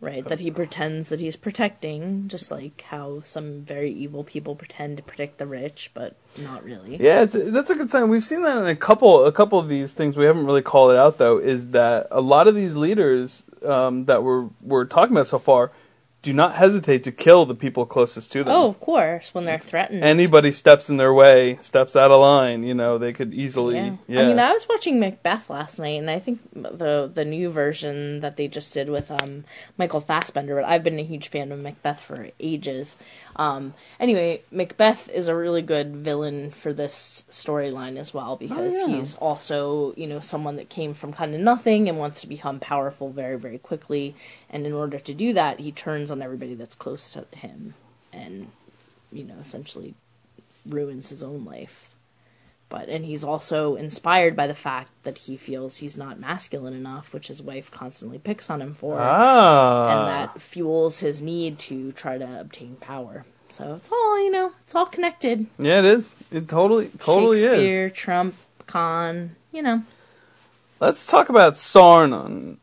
Right 0.00 0.28
that 0.28 0.38
he 0.40 0.50
pretends 0.50 1.08
that 1.08 1.20
he's 1.20 1.34
protecting 1.36 2.28
just 2.28 2.50
like 2.50 2.82
how 2.88 3.20
some 3.24 3.62
very 3.62 3.90
evil 3.92 4.22
people 4.22 4.54
pretend 4.54 4.96
to 4.96 5.02
protect 5.02 5.38
the 5.38 5.46
rich 5.46 5.90
but 5.92 6.14
not 6.38 6.62
really 6.62 6.96
Yeah, 6.96 7.22
it's, 7.22 7.34
that's 7.34 7.70
a 7.70 7.74
good 7.74 7.90
sign. 7.90 8.08
We've 8.08 8.24
seen 8.24 8.42
that 8.42 8.58
in 8.58 8.66
a 8.66 8.76
couple 8.76 9.24
a 9.24 9.32
couple 9.32 9.58
of 9.58 9.68
these 9.68 9.92
things. 9.92 10.16
We 10.16 10.24
haven't 10.24 10.46
really 10.46 10.62
called 10.62 10.92
it 10.92 10.98
out 10.98 11.18
though. 11.18 11.38
Is 11.38 11.68
that 11.70 12.06
a 12.10 12.20
lot 12.20 12.46
of 12.46 12.54
these 12.54 12.76
leaders 12.76 13.42
um, 13.64 14.04
that 14.04 14.22
we're 14.22 14.48
we're 14.62 14.84
talking 14.84 15.16
about 15.16 15.26
so 15.26 15.38
far 15.38 15.72
do 16.20 16.32
not 16.32 16.56
hesitate 16.56 17.04
to 17.04 17.12
kill 17.12 17.46
the 17.46 17.54
people 17.54 17.86
closest 17.86 18.32
to 18.32 18.42
them. 18.42 18.52
Oh, 18.52 18.68
of 18.70 18.80
course, 18.80 19.32
when 19.32 19.44
they're 19.44 19.56
threatened. 19.58 20.02
Anybody 20.02 20.50
steps 20.50 20.90
in 20.90 20.96
their 20.96 21.14
way, 21.14 21.58
steps 21.60 21.94
out 21.94 22.10
of 22.10 22.20
line, 22.20 22.64
you 22.64 22.74
know, 22.74 22.98
they 22.98 23.12
could 23.12 23.32
easily. 23.32 23.76
yeah. 23.76 23.96
Yeah. 24.08 24.22
I 24.22 24.26
mean, 24.26 24.38
I 24.40 24.52
was 24.52 24.68
watching 24.68 24.98
Macbeth 24.98 25.48
last 25.48 25.78
night, 25.78 25.98
and 25.98 26.10
I 26.10 26.18
think 26.18 26.40
the 26.52 27.08
the 27.12 27.24
new 27.24 27.50
version 27.50 28.20
that 28.20 28.36
they 28.36 28.48
just 28.48 28.74
did 28.74 28.88
with 28.90 29.10
um, 29.12 29.44
Michael 29.76 30.00
Fassbender. 30.00 30.56
But 30.56 30.64
I've 30.64 30.82
been 30.82 30.98
a 30.98 31.04
huge 31.04 31.28
fan 31.28 31.52
of 31.52 31.60
Macbeth 31.60 32.00
for 32.00 32.28
ages. 32.40 32.98
Um, 33.36 33.74
anyway, 34.00 34.42
Macbeth 34.50 35.08
is 35.10 35.28
a 35.28 35.36
really 35.36 35.62
good 35.62 35.94
villain 35.94 36.50
for 36.50 36.72
this 36.72 37.24
storyline 37.30 37.96
as 37.96 38.12
well 38.12 38.34
because 38.36 38.74
Oh, 38.74 38.88
yeah. 38.88 38.96
he's 38.96 39.14
also 39.14 39.94
you 39.96 40.08
know 40.08 40.18
someone 40.18 40.56
that 40.56 40.68
came 40.68 40.92
from 40.94 41.12
kind 41.12 41.32
of 41.32 41.40
nothing 41.40 41.88
and 41.88 41.96
wants 41.98 42.20
to 42.22 42.26
become 42.26 42.58
powerful 42.58 43.10
very 43.10 43.38
very 43.38 43.58
quickly. 43.58 44.16
And 44.50 44.66
in 44.66 44.72
order 44.72 44.98
to 44.98 45.14
do 45.14 45.32
that, 45.34 45.60
he 45.60 45.70
turns 45.70 46.07
on 46.10 46.22
everybody 46.22 46.54
that's 46.54 46.74
close 46.74 47.12
to 47.12 47.26
him, 47.36 47.74
and 48.12 48.50
you 49.12 49.24
know 49.24 49.36
essentially 49.40 49.94
ruins 50.66 51.08
his 51.08 51.22
own 51.22 51.44
life 51.44 51.94
but 52.68 52.88
and 52.88 53.04
he's 53.04 53.24
also 53.24 53.76
inspired 53.76 54.36
by 54.36 54.46
the 54.46 54.54
fact 54.54 54.90
that 55.02 55.18
he 55.18 55.36
feels 55.36 55.78
he's 55.78 55.96
not 55.96 56.20
masculine 56.20 56.74
enough, 56.74 57.14
which 57.14 57.28
his 57.28 57.40
wife 57.40 57.70
constantly 57.70 58.18
picks 58.18 58.50
on 58.50 58.60
him 58.60 58.74
for, 58.74 58.96
ah. 58.98 59.88
and 59.88 60.08
that 60.08 60.40
fuels 60.40 61.00
his 61.00 61.22
need 61.22 61.58
to 61.58 61.92
try 61.92 62.18
to 62.18 62.40
obtain 62.40 62.76
power. 62.76 63.24
So 63.48 63.74
it's 63.74 63.88
all 63.90 64.22
you 64.22 64.30
know, 64.30 64.52
it's 64.64 64.74
all 64.74 64.86
connected. 64.86 65.46
yeah, 65.58 65.78
it 65.78 65.86
is. 65.86 66.14
It 66.30 66.48
totally, 66.48 66.88
totally 66.98 67.38
is. 67.38 67.44
Shakespeare, 67.44 67.90
Trump, 67.90 68.34
Khan, 68.66 69.36
you 69.50 69.62
know, 69.62 69.82
Let's 70.80 71.06
talk 71.06 71.28
about 71.30 71.54
Sauron. 71.54 72.58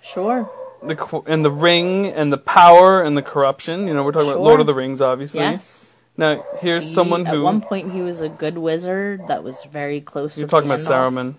sure, 0.00 0.50
the 0.84 1.22
and 1.26 1.44
the 1.44 1.50
ring 1.50 2.06
and 2.06 2.32
the 2.32 2.38
power 2.38 3.02
and 3.02 3.16
the 3.16 3.22
corruption. 3.22 3.86
You 3.88 3.94
know, 3.94 4.04
we're 4.04 4.12
talking 4.12 4.30
about 4.30 4.40
Lord 4.42 4.60
of 4.60 4.66
the 4.66 4.74
Rings, 4.74 5.00
obviously. 5.00 5.40
yes. 5.40 5.94
Now 6.16 6.44
here's 6.60 6.84
He- 6.88 6.94
someone 6.94 7.24
who 7.24 7.38
at 7.38 7.42
one 7.42 7.60
point 7.60 7.92
he 7.92 8.00
was 8.02 8.20
a 8.20 8.28
good 8.28 8.58
wizard 8.58 9.28
that 9.28 9.42
was 9.42 9.64
very 9.64 10.00
close. 10.00 10.34
To 10.34 10.40
you're 10.40 10.48
talking 10.48 10.68
about 10.70 10.80
Gandalf. 10.80 11.12
Saruman. 11.12 11.34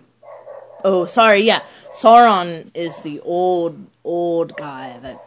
Oh, 0.86 1.06
sorry, 1.06 1.40
yeah. 1.42 1.62
Sauron 1.92 2.70
is 2.74 2.98
the 3.00 3.20
old, 3.20 3.78
old 4.04 4.54
guy 4.56 4.98
that 5.00 5.24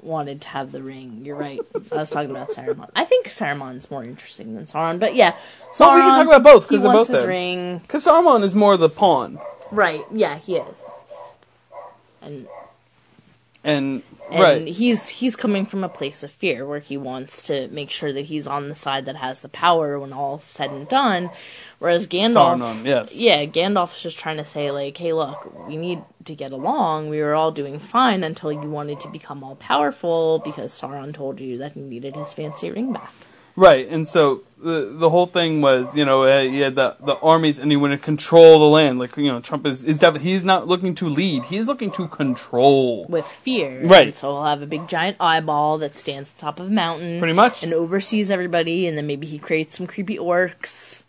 wanted 0.00 0.40
to 0.40 0.48
have 0.48 0.72
the 0.72 0.82
ring. 0.82 1.20
You're 1.24 1.36
right. 1.36 1.60
I 1.92 1.96
was 1.96 2.10
talking 2.10 2.30
about 2.32 2.50
Saruman. 2.50 2.88
I 2.96 3.04
think 3.04 3.26
Saruman's 3.28 3.88
more 3.92 4.02
interesting 4.02 4.56
than 4.56 4.64
Sauron, 4.66 4.98
but 4.98 5.14
yeah. 5.14 5.36
Sauron, 5.72 5.78
Well, 5.78 5.94
we 5.94 6.00
can 6.00 6.10
talk 6.10 6.26
about 6.26 6.42
both, 6.42 6.62
'cause 6.66 6.78
He 6.78 6.82
they're 6.82 6.92
both 6.92 7.08
his 7.08 7.18
there. 7.18 7.28
ring. 7.28 7.78
Because 7.78 8.04
Saruman 8.04 8.42
is 8.42 8.54
more 8.54 8.76
the 8.76 8.88
pawn, 8.88 9.38
Right, 9.70 10.04
yeah, 10.10 10.38
he 10.38 10.56
is. 10.56 10.78
And 12.20 12.48
and, 13.64 14.02
and 14.30 14.42
right, 14.42 14.66
he's 14.66 15.08
he's 15.08 15.36
coming 15.36 15.66
from 15.66 15.84
a 15.84 15.88
place 15.88 16.22
of 16.22 16.32
fear 16.32 16.66
where 16.66 16.80
he 16.80 16.96
wants 16.96 17.46
to 17.46 17.68
make 17.68 17.90
sure 17.90 18.12
that 18.12 18.24
he's 18.24 18.46
on 18.46 18.68
the 18.68 18.74
side 18.74 19.06
that 19.06 19.16
has 19.16 19.40
the 19.40 19.48
power 19.48 19.98
when 20.00 20.12
all's 20.12 20.42
said 20.44 20.70
and 20.70 20.88
done. 20.88 21.30
Whereas 21.78 22.06
Gandalf, 22.06 22.58
Sauron, 22.58 22.84
yes. 22.84 23.16
yeah, 23.16 23.44
Gandalf's 23.44 24.02
just 24.02 24.18
trying 24.18 24.38
to 24.38 24.44
say 24.44 24.70
like, 24.70 24.96
hey, 24.96 25.12
look, 25.12 25.68
we 25.68 25.76
need 25.76 26.02
to 26.24 26.34
get 26.34 26.52
along. 26.52 27.08
We 27.08 27.20
were 27.20 27.34
all 27.34 27.52
doing 27.52 27.78
fine 27.78 28.24
until 28.24 28.52
you 28.52 28.68
wanted 28.68 29.00
to 29.00 29.08
become 29.08 29.44
all 29.44 29.56
powerful 29.56 30.40
because 30.40 30.72
Sauron 30.72 31.14
told 31.14 31.40
you 31.40 31.58
that 31.58 31.72
he 31.72 31.80
needed 31.80 32.16
his 32.16 32.32
fancy 32.32 32.70
ring 32.70 32.92
back. 32.92 33.12
Right. 33.56 33.88
And 33.88 34.06
so 34.08 34.42
the 34.62 34.94
the 34.96 35.10
whole 35.10 35.26
thing 35.26 35.60
was, 35.60 35.96
you 35.96 36.04
know, 36.04 36.22
uh, 36.22 36.42
he 36.42 36.60
had 36.60 36.74
the 36.74 36.96
the 37.04 37.16
armies, 37.16 37.58
and 37.58 37.70
he 37.70 37.76
wanted 37.76 37.98
to 37.98 38.02
control 38.02 38.58
the 38.58 38.66
land. 38.66 38.98
Like 38.98 39.16
you 39.16 39.28
know, 39.28 39.40
Trump 39.40 39.66
is 39.66 39.84
is 39.84 39.98
definitely 39.98 40.30
he's 40.30 40.44
not 40.44 40.68
looking 40.68 40.94
to 40.96 41.08
lead; 41.08 41.44
he's 41.44 41.66
looking 41.66 41.90
to 41.92 42.08
control. 42.08 43.06
with 43.08 43.26
fear. 43.26 43.84
Right. 43.84 44.08
And 44.08 44.14
so 44.14 44.28
he'll 44.28 44.44
have 44.44 44.62
a 44.62 44.66
big 44.66 44.88
giant 44.88 45.16
eyeball 45.20 45.78
that 45.78 45.96
stands 45.96 46.30
at 46.30 46.36
the 46.36 46.40
top 46.40 46.60
of 46.60 46.66
a 46.66 46.70
mountain. 46.70 47.18
Pretty 47.18 47.34
much. 47.34 47.62
And 47.62 47.74
oversees 47.74 48.30
everybody, 48.30 48.86
and 48.86 48.96
then 48.96 49.06
maybe 49.06 49.26
he 49.26 49.38
creates 49.38 49.76
some 49.76 49.86
creepy 49.86 50.16
orcs, 50.16 51.01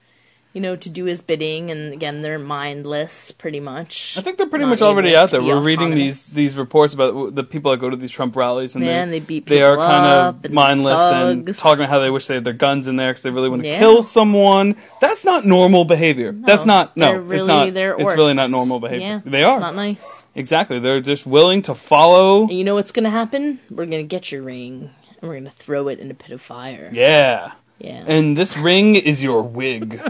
you 0.53 0.61
know, 0.61 0.75
to 0.75 0.89
do 0.89 1.05
his 1.05 1.21
bidding. 1.23 1.71
And 1.71 1.91
again, 1.93 2.21
they're 2.21 2.37
mindless, 2.39 3.31
pretty 3.31 3.59
much. 3.59 4.15
I 4.17 4.21
think 4.21 4.37
they're 4.37 4.47
pretty 4.47 4.65
Not 4.65 4.69
much 4.71 4.81
already 4.83 5.15
out 5.15 5.31
there. 5.31 5.41
We're 5.41 5.59
reading 5.61 5.95
these 5.95 6.33
these 6.33 6.55
reports 6.55 6.93
about 6.93 7.33
the 7.35 7.43
people 7.43 7.71
that 7.71 7.77
go 7.77 7.89
to 7.89 7.95
these 7.97 8.11
Trump 8.11 8.35
rallies, 8.35 8.75
and 8.75 8.83
Man, 8.85 9.09
they, 9.11 9.19
they 9.19 9.25
beat 9.25 9.45
they 9.47 9.61
are 9.63 9.75
kind 9.75 10.05
of 10.45 10.51
mindless 10.51 10.99
and 11.01 11.55
talking 11.55 11.83
about 11.85 11.89
how 11.89 11.99
they 11.99 12.09
wish 12.09 12.27
they 12.27 12.35
had 12.35 12.43
their 12.43 12.53
guns 12.53 12.87
in 12.87 12.95
there 12.95 13.11
because 13.11 13.23
they 13.23 13.31
really 13.31 13.49
want 13.49 13.63
to 13.63 13.67
Yeah. 13.67 13.79
kill 13.79 14.03
someone. 14.03 14.75
That's 15.01 15.25
not 15.25 15.45
normal 15.45 15.85
behavior. 15.85 16.31
That's 16.31 16.65
not 16.65 16.95
no. 16.95 17.11
Really, 17.13 17.37
it's 17.37 17.45
not. 17.47 17.67
It's 17.67 18.15
really 18.17 18.33
not 18.35 18.49
normal 18.49 18.79
behavior. 18.79 19.07
Yeah, 19.07 19.21
they 19.25 19.41
It's 19.43 19.49
are 19.49 19.59
not 19.59 19.75
nice. 19.75 20.23
exactly. 20.35 20.79
They're 20.79 21.01
just 21.01 21.25
willing 21.25 21.63
to 21.63 21.75
follow. 21.75 22.43
And 22.43 22.51
you 22.57 22.63
know 22.63 22.75
what's 22.75 22.91
gonna 22.91 23.09
happen? 23.09 23.59
We're 23.71 23.85
gonna 23.85 24.03
get 24.03 24.31
your 24.31 24.43
ring, 24.43 24.91
and 25.21 25.29
we're 25.29 25.37
gonna 25.39 25.49
throw 25.49 25.87
it 25.87 25.99
in 25.99 26.11
a 26.11 26.13
pit 26.13 26.31
of 26.31 26.41
fire. 26.41 26.89
Yeah. 26.93 27.53
Yeah. 27.83 28.05
And 28.07 28.37
this 28.37 28.55
ring 28.55 28.95
is 28.95 29.21
your 29.21 29.43
wig. 29.43 29.91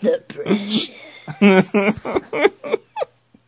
the 0.00 0.22
precious. 0.26 0.90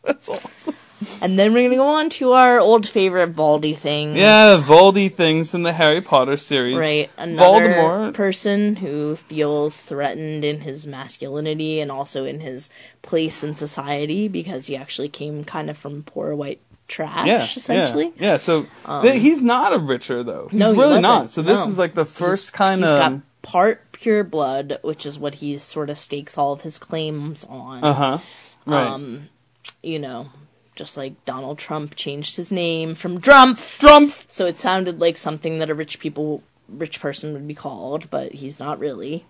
That's 0.04 0.28
awesome. 0.28 0.74
And 1.20 1.38
then 1.38 1.52
we're 1.54 1.64
gonna 1.64 1.76
go 1.76 1.86
on 1.86 2.10
to 2.10 2.32
our 2.32 2.60
old 2.60 2.86
favorite 2.86 3.34
Baldy 3.34 3.74
thing. 3.74 4.16
Yeah, 4.16 4.62
Voldy 4.62 5.12
things 5.12 5.50
from 5.50 5.62
the 5.62 5.72
Harry 5.72 6.00
Potter 6.02 6.36
series. 6.36 6.78
Right, 6.78 7.10
another 7.16 7.70
Voldemort. 7.70 8.14
person 8.14 8.76
who 8.76 9.16
feels 9.16 9.80
threatened 9.80 10.44
in 10.44 10.60
his 10.60 10.86
masculinity 10.86 11.80
and 11.80 11.90
also 11.90 12.24
in 12.24 12.40
his 12.40 12.70
place 13.02 13.42
in 13.42 13.54
society 13.54 14.28
because 14.28 14.66
he 14.66 14.76
actually 14.76 15.08
came 15.08 15.42
kind 15.42 15.70
of 15.70 15.78
from 15.78 16.02
poor 16.02 16.34
white 16.34 16.60
trash, 16.90 17.26
Yeah, 17.26 17.42
essentially. 17.42 18.06
Um, 18.06 18.12
Yeah, 18.18 18.30
yeah. 18.32 18.36
So 18.36 18.66
th- 19.00 19.20
he's 19.22 19.40
not 19.40 19.72
a 19.72 19.78
richer 19.78 20.22
though. 20.22 20.48
He's 20.50 20.58
No, 20.60 20.72
he 20.72 20.78
really 20.78 20.88
wasn't. 20.96 21.02
not. 21.02 21.30
So 21.30 21.40
this 21.42 21.56
No. 21.58 21.68
is 21.70 21.78
like 21.78 21.94
the 21.94 22.04
first 22.04 22.52
kind 22.52 22.84
of. 22.84 23.22
part 23.42 23.90
pure 23.92 24.22
blood, 24.24 24.78
which 24.82 25.06
is 25.06 25.18
what 25.18 25.36
he 25.36 25.56
sort 25.56 25.88
of 25.88 25.96
stakes 25.96 26.36
all 26.36 26.52
of 26.52 26.60
his 26.60 26.78
claims 26.78 27.44
on. 27.48 27.82
Uh 27.82 27.92
huh. 27.94 28.18
Right. 28.66 28.86
Um, 28.86 29.28
you 29.82 29.98
know, 29.98 30.28
just 30.74 30.96
like 30.98 31.24
Donald 31.24 31.56
Trump 31.58 31.96
changed 31.96 32.36
his 32.36 32.50
name 32.50 32.94
from 32.94 33.18
Drumpf. 33.20 33.78
Trump. 33.78 34.14
So 34.28 34.44
it 34.46 34.58
sounded 34.58 35.00
like 35.00 35.16
something 35.16 35.58
that 35.58 35.70
a 35.70 35.74
rich 35.74 35.98
people 36.00 36.42
rich 36.68 37.00
person 37.00 37.32
would 37.32 37.48
be 37.48 37.54
called, 37.54 38.10
but 38.10 38.32
he's 38.32 38.58
not 38.60 38.78
really. 38.78 39.24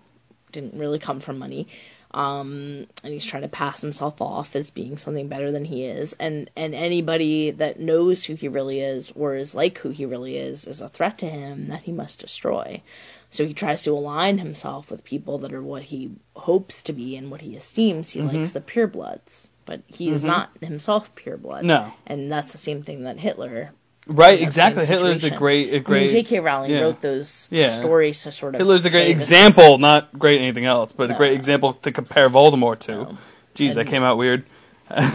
Didn't 0.51 0.77
really 0.77 0.99
come 0.99 1.21
from 1.21 1.39
money. 1.39 1.67
Um, 2.13 2.87
and 3.03 3.13
he's 3.13 3.25
trying 3.25 3.43
to 3.43 3.47
pass 3.47 3.81
himself 3.81 4.21
off 4.21 4.55
as 4.55 4.69
being 4.69 4.97
something 4.97 5.27
better 5.29 5.51
than 5.51 5.65
he 5.65 5.85
is. 5.85 6.13
And 6.19 6.49
and 6.57 6.75
anybody 6.75 7.51
that 7.51 7.79
knows 7.79 8.25
who 8.25 8.35
he 8.35 8.47
really 8.49 8.81
is 8.81 9.11
or 9.15 9.35
is 9.35 9.55
like 9.55 9.77
who 9.79 9.89
he 9.91 10.05
really 10.05 10.37
is 10.37 10.67
is 10.67 10.81
a 10.81 10.89
threat 10.89 11.17
to 11.19 11.29
him 11.29 11.67
that 11.69 11.83
he 11.83 11.91
must 11.91 12.19
destroy. 12.19 12.81
So 13.29 13.45
he 13.45 13.53
tries 13.53 13.81
to 13.83 13.91
align 13.91 14.39
himself 14.39 14.91
with 14.91 15.05
people 15.05 15.37
that 15.39 15.53
are 15.53 15.63
what 15.63 15.83
he 15.83 16.11
hopes 16.35 16.83
to 16.83 16.91
be 16.93 17.15
and 17.15 17.31
what 17.31 17.41
he 17.41 17.55
esteems. 17.55 18.09
He 18.09 18.19
Mm-hmm. 18.19 18.37
likes 18.39 18.51
the 18.51 18.59
purebloods, 18.59 19.47
but 19.65 19.81
he 19.87 20.09
is 20.09 20.23
not 20.25 20.49
himself 20.59 21.15
pureblood. 21.15 21.63
No. 21.63 21.93
and 22.05 22.29
that's 22.29 22.51
the 22.51 22.57
same 22.57 22.83
thing 22.83 23.03
that 23.03 23.19
Hitler 23.19 23.71
Right. 24.11 24.41
Exactly. 24.41 24.85
Hitler's 24.85 25.23
a 25.23 25.31
great. 25.31 25.73
A 25.73 25.77
I 25.77 25.79
great. 25.79 26.01
mean, 26.01 26.09
J.K. 26.09 26.39
Rowling 26.39 26.71
yeah. 26.71 26.81
wrote 26.81 27.01
those 27.01 27.49
Yeah. 27.51 27.69
stories 27.69 28.21
to 28.23 28.31
sort 28.31 28.55
of. 28.55 28.59
Hitler's 28.59 28.85
a 28.85 28.89
great 28.89 29.09
example, 29.09 29.77
not 29.77 30.17
great 30.17 30.39
anything 30.41 30.65
else, 30.65 30.91
but 30.91 31.11
a 31.11 31.13
great 31.13 31.33
example 31.33 31.73
to 31.73 31.91
compare 31.91 32.29
Voldemort 32.29 32.79
to. 32.81 32.91
No. 32.91 33.17
Jeez, 33.55 33.73
that 33.75 33.87
came 33.87 34.03
out 34.03 34.17
weird. 34.17 34.45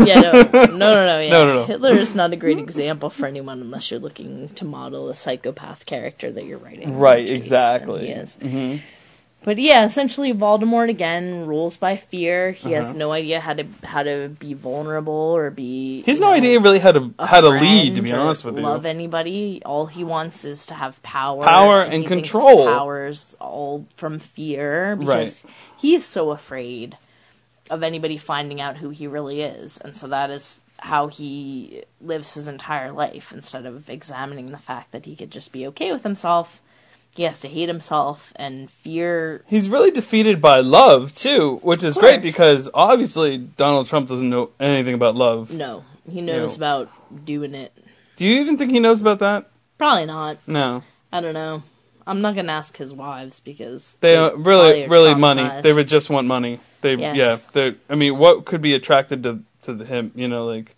Yeah, 0.05 0.21
no, 0.21 0.31
no, 0.53 0.65
no, 0.67 0.77
no, 1.07 1.21
yeah. 1.21 1.31
No, 1.31 1.47
no, 1.47 1.55
no. 1.55 1.65
Hitler 1.67 1.91
is 1.91 2.15
not 2.15 2.33
a 2.33 2.37
great 2.37 2.59
example 2.59 3.11
for 3.11 3.27
anyone 3.27 3.61
unless 3.61 3.91
you're 3.91 4.01
looking 4.01 4.49
to 4.55 4.65
model 4.65 5.11
a 5.11 5.15
psychopath 5.15 5.85
character 5.87 6.31
that 6.33 6.45
you're 6.45 6.59
writing. 6.59 6.99
Right, 6.99 7.29
exactly. 7.29 8.07
He 8.07 8.13
is. 8.13 8.37
Mm-hmm. 8.41 8.77
But 9.47 9.59
yeah, 9.59 9.85
essentially, 9.85 10.35
Voldemort 10.35 10.89
again 10.91 11.47
rules 11.47 11.77
by 11.77 11.97
fear. 11.97 12.51
He 12.51 12.73
has 12.73 12.89
Uh-huh. 12.89 12.99
no 12.99 13.13
idea 13.13 13.39
how 13.39 13.55
to 13.55 13.65
how 13.85 14.03
to 14.03 14.29
be 14.41 14.55
vulnerable 14.55 15.15
or 15.15 15.53
be. 15.53 16.03
He 16.03 16.11
has 16.11 16.19
no 16.19 16.27
know, 16.31 16.33
idea 16.33 16.59
really 16.59 16.81
how 16.81 16.91
to 16.91 17.15
how 17.21 17.41
to 17.41 17.51
lead. 17.51 17.95
To 17.95 18.03
be 18.03 18.11
honest 18.11 18.45
with 18.45 18.55
love 18.57 18.61
you. 18.61 18.67
Love 18.69 18.87
anybody. 18.87 19.63
All 19.65 19.87
he 19.87 20.03
wants 20.03 20.45
is 20.45 20.67
to 20.67 20.75
have 20.75 21.01
power, 21.05 21.45
Power 21.45 21.81
and 21.83 21.93
thinks 22.05 22.09
control. 22.09 22.67
Powers 22.67 23.37
all 23.41 23.87
from 23.97 24.19
fear 24.19 24.97
because 24.97 25.45
Right. 25.45 25.55
he's 25.79 26.05
so 26.05 26.33
afraid 26.33 26.99
of 27.71 27.85
anybody 27.85 28.17
finding 28.17 28.61
out 28.61 28.79
who 28.79 28.91
he 28.91 29.07
really 29.07 29.43
is, 29.43 29.79
and 29.79 29.97
so 29.97 30.09
that 30.09 30.29
is 30.31 30.61
how 30.81 31.07
he 31.07 31.85
lives 32.01 32.35
his 32.35 32.49
entire 32.49 32.91
life. 32.91 33.33
Instead 33.33 33.65
of 33.65 33.89
examining 33.89 34.51
the 34.51 34.59
fact 34.59 34.91
that 34.91 35.05
he 35.05 35.15
could 35.15 35.31
just 35.31 35.53
be 35.53 35.69
okay 35.69 35.93
with 35.93 36.03
himself, 36.03 36.61
he 37.17 37.23
has 37.25 37.41
to 37.41 37.49
hate 37.49 37.69
himself 37.69 38.33
and 38.37 38.71
fear. 38.71 39.43
He's 39.47 39.69
really 39.69 39.91
defeated 39.91 40.41
by 40.41 40.61
love 40.61 41.15
too, 41.15 41.59
which 41.63 41.83
is 41.83 41.97
great 41.97 42.23
because 42.23 42.69
obviously 42.75 43.39
Donald 43.39 43.87
Trump 43.89 44.09
doesn't 44.09 44.29
know 44.31 44.51
anything 44.61 44.95
about 44.95 45.15
love. 45.17 45.51
No, 45.53 45.85
he 46.11 46.21
knows 46.21 46.51
No. 46.51 46.57
about 46.57 47.25
doing 47.25 47.55
it. 47.55 47.73
Do 48.17 48.27
you 48.27 48.41
even 48.41 48.57
think 48.59 48.71
he 48.71 48.81
knows 48.81 49.01
about 49.01 49.19
that? 49.21 49.47
Probably 49.79 50.07
not. 50.07 50.39
No. 50.47 50.83
I 51.13 51.21
don't 51.21 51.35
know. 51.35 51.63
I'm 52.07 52.21
not 52.21 52.37
gonna 52.37 52.53
ask 52.53 52.77
his 52.77 52.95
wives 52.95 53.41
because 53.41 53.95
They 54.01 54.15
probably 54.17 54.43
really, 54.45 54.85
are 54.85 54.89
really 54.89 55.15
money. 55.15 55.43
traumatized. 55.43 55.63
They 55.63 55.73
would 55.73 55.89
just 55.89 56.09
want 56.09 56.27
money. 56.29 56.61
They, 56.81 56.95
Yes. 56.95 57.17
yeah. 57.17 57.37
They, 57.53 57.77
I 57.91 57.95
mean, 57.97 58.17
what 58.19 58.45
could 58.45 58.63
be 58.63 58.75
attracted 58.75 59.23
to 59.25 59.41
to 59.63 59.85
him? 59.85 60.13
You 60.15 60.29
know, 60.29 60.47
like 60.47 60.77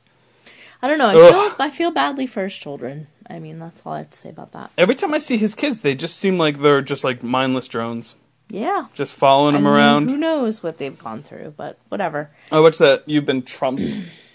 I 0.83 0.89
don't 0.89 0.99
know. 0.99 1.07
I 1.07 1.15
Ugh. 1.17 1.33
feel 1.57 1.67
I 1.67 1.71
feel 1.71 1.91
badly 1.91 2.27
for 2.27 2.45
his 2.45 2.55
children. 2.55 3.09
I 3.31 3.39
mean, 3.39 3.59
that's 3.59 3.83
all 3.85 3.93
I 3.93 3.99
have 3.99 4.11
to 4.11 4.19
say 4.19 4.29
about 4.31 4.53
that. 4.53 4.71
Every 4.79 4.95
time 4.95 5.13
I 5.15 5.19
see 5.19 5.37
his 5.37 5.55
kids, 5.55 5.81
they 5.83 5.95
just 5.95 6.17
seem 6.19 6.39
like 6.39 6.61
they're 6.61 6.83
just 6.83 7.05
like 7.05 7.23
mindless 7.23 7.69
drones, 7.69 8.15
Yeah. 8.49 8.87
just 8.95 9.15
following 9.15 9.55
him 9.55 9.65
mean, 9.65 9.73
around. 9.73 10.09
Who 10.11 10.17
knows 10.17 10.63
what 10.63 10.79
they've 10.79 10.99
gone 10.99 11.23
through, 11.23 11.55
but 11.57 11.79
whatever. 11.89 12.31
I 12.51 12.61
watched 12.61 12.79
that 12.79 13.05
You've 13.07 13.27
Been 13.27 13.43
Trumped 13.43 13.83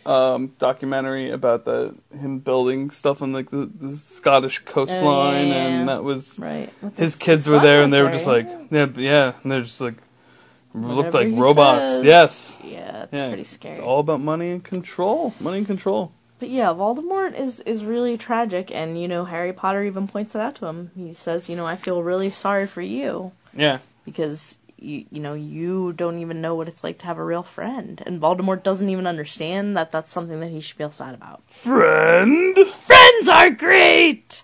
um, 0.05 0.53
documentary 0.59 1.31
about 1.31 1.63
the 1.65 1.95
him 2.11 2.39
building 2.39 2.91
stuff 2.91 3.21
on 3.21 3.31
like 3.33 3.49
the, 3.49 3.65
the 3.73 3.95
Scottish 3.95 4.59
coastline, 4.65 5.01
Oh, 5.47 5.47
yeah. 5.47 5.67
and 5.67 5.89
that 5.89 6.03
was 6.03 6.37
Right. 6.39 6.71
With 6.81 6.97
his 6.97 7.15
kids 7.15 7.47
were 7.47 7.59
there, 7.61 7.81
and 7.83 7.91
they 7.93 8.01
were 8.01 8.11
just 8.11 8.27
like, 8.27 8.47
yeah, 8.69 8.87
yeah, 8.95 9.33
and 9.41 9.51
they're 9.51 9.61
just 9.61 9.79
like 9.81 9.95
looked 10.75 11.13
like 11.13 11.29
robots. 11.31 11.89
says. 11.89 12.03
Yes, 12.03 12.59
Yeah, 12.63 13.03
it's 13.03 13.13
yeah, 13.13 13.27
pretty 13.29 13.43
scary. 13.43 13.71
It's 13.73 13.79
all 13.79 13.99
about 13.99 14.19
money 14.19 14.51
and 14.51 14.63
control. 14.63 15.33
Money 15.39 15.59
and 15.59 15.67
control. 15.67 16.11
But 16.39 16.49
yeah, 16.49 16.67
Voldemort 16.73 17.37
is 17.39 17.59
is 17.61 17.85
really 17.85 18.17
tragic, 18.17 18.69
and 18.71 18.99
you 19.01 19.07
know 19.07 19.23
Harry 19.25 19.53
Potter 19.53 19.83
even 19.83 20.07
points 20.07 20.35
it 20.35 20.41
out 20.41 20.55
to 20.55 20.65
him. 20.65 20.91
He 20.95 21.13
says, 21.13 21.47
you 21.49 21.55
know, 21.55 21.65
I 21.65 21.75
feel 21.77 22.03
really 22.03 22.29
sorry 22.31 22.67
for 22.67 22.81
you 22.81 23.31
Yeah, 23.55 23.77
because 24.03 24.57
you 24.77 25.05
you 25.09 25.21
know 25.21 25.33
you 25.33 25.93
don't 25.93 26.19
even 26.19 26.41
know 26.41 26.55
what 26.55 26.67
it's 26.67 26.83
like 26.83 26.97
to 26.99 27.05
have 27.05 27.17
a 27.17 27.23
real 27.23 27.43
friend, 27.43 28.03
and 28.05 28.19
Voldemort 28.19 28.61
doesn't 28.63 28.89
even 28.89 29.07
understand 29.07 29.77
that 29.77 29.91
that's 29.93 30.11
something 30.11 30.41
that 30.41 30.49
he 30.49 30.59
should 30.59 30.75
feel 30.77 30.91
sad 30.91 31.13
about. 31.15 31.41
friend. 31.47 32.57
Friends 32.57 33.29
are 33.29 33.49
great. 33.49 34.43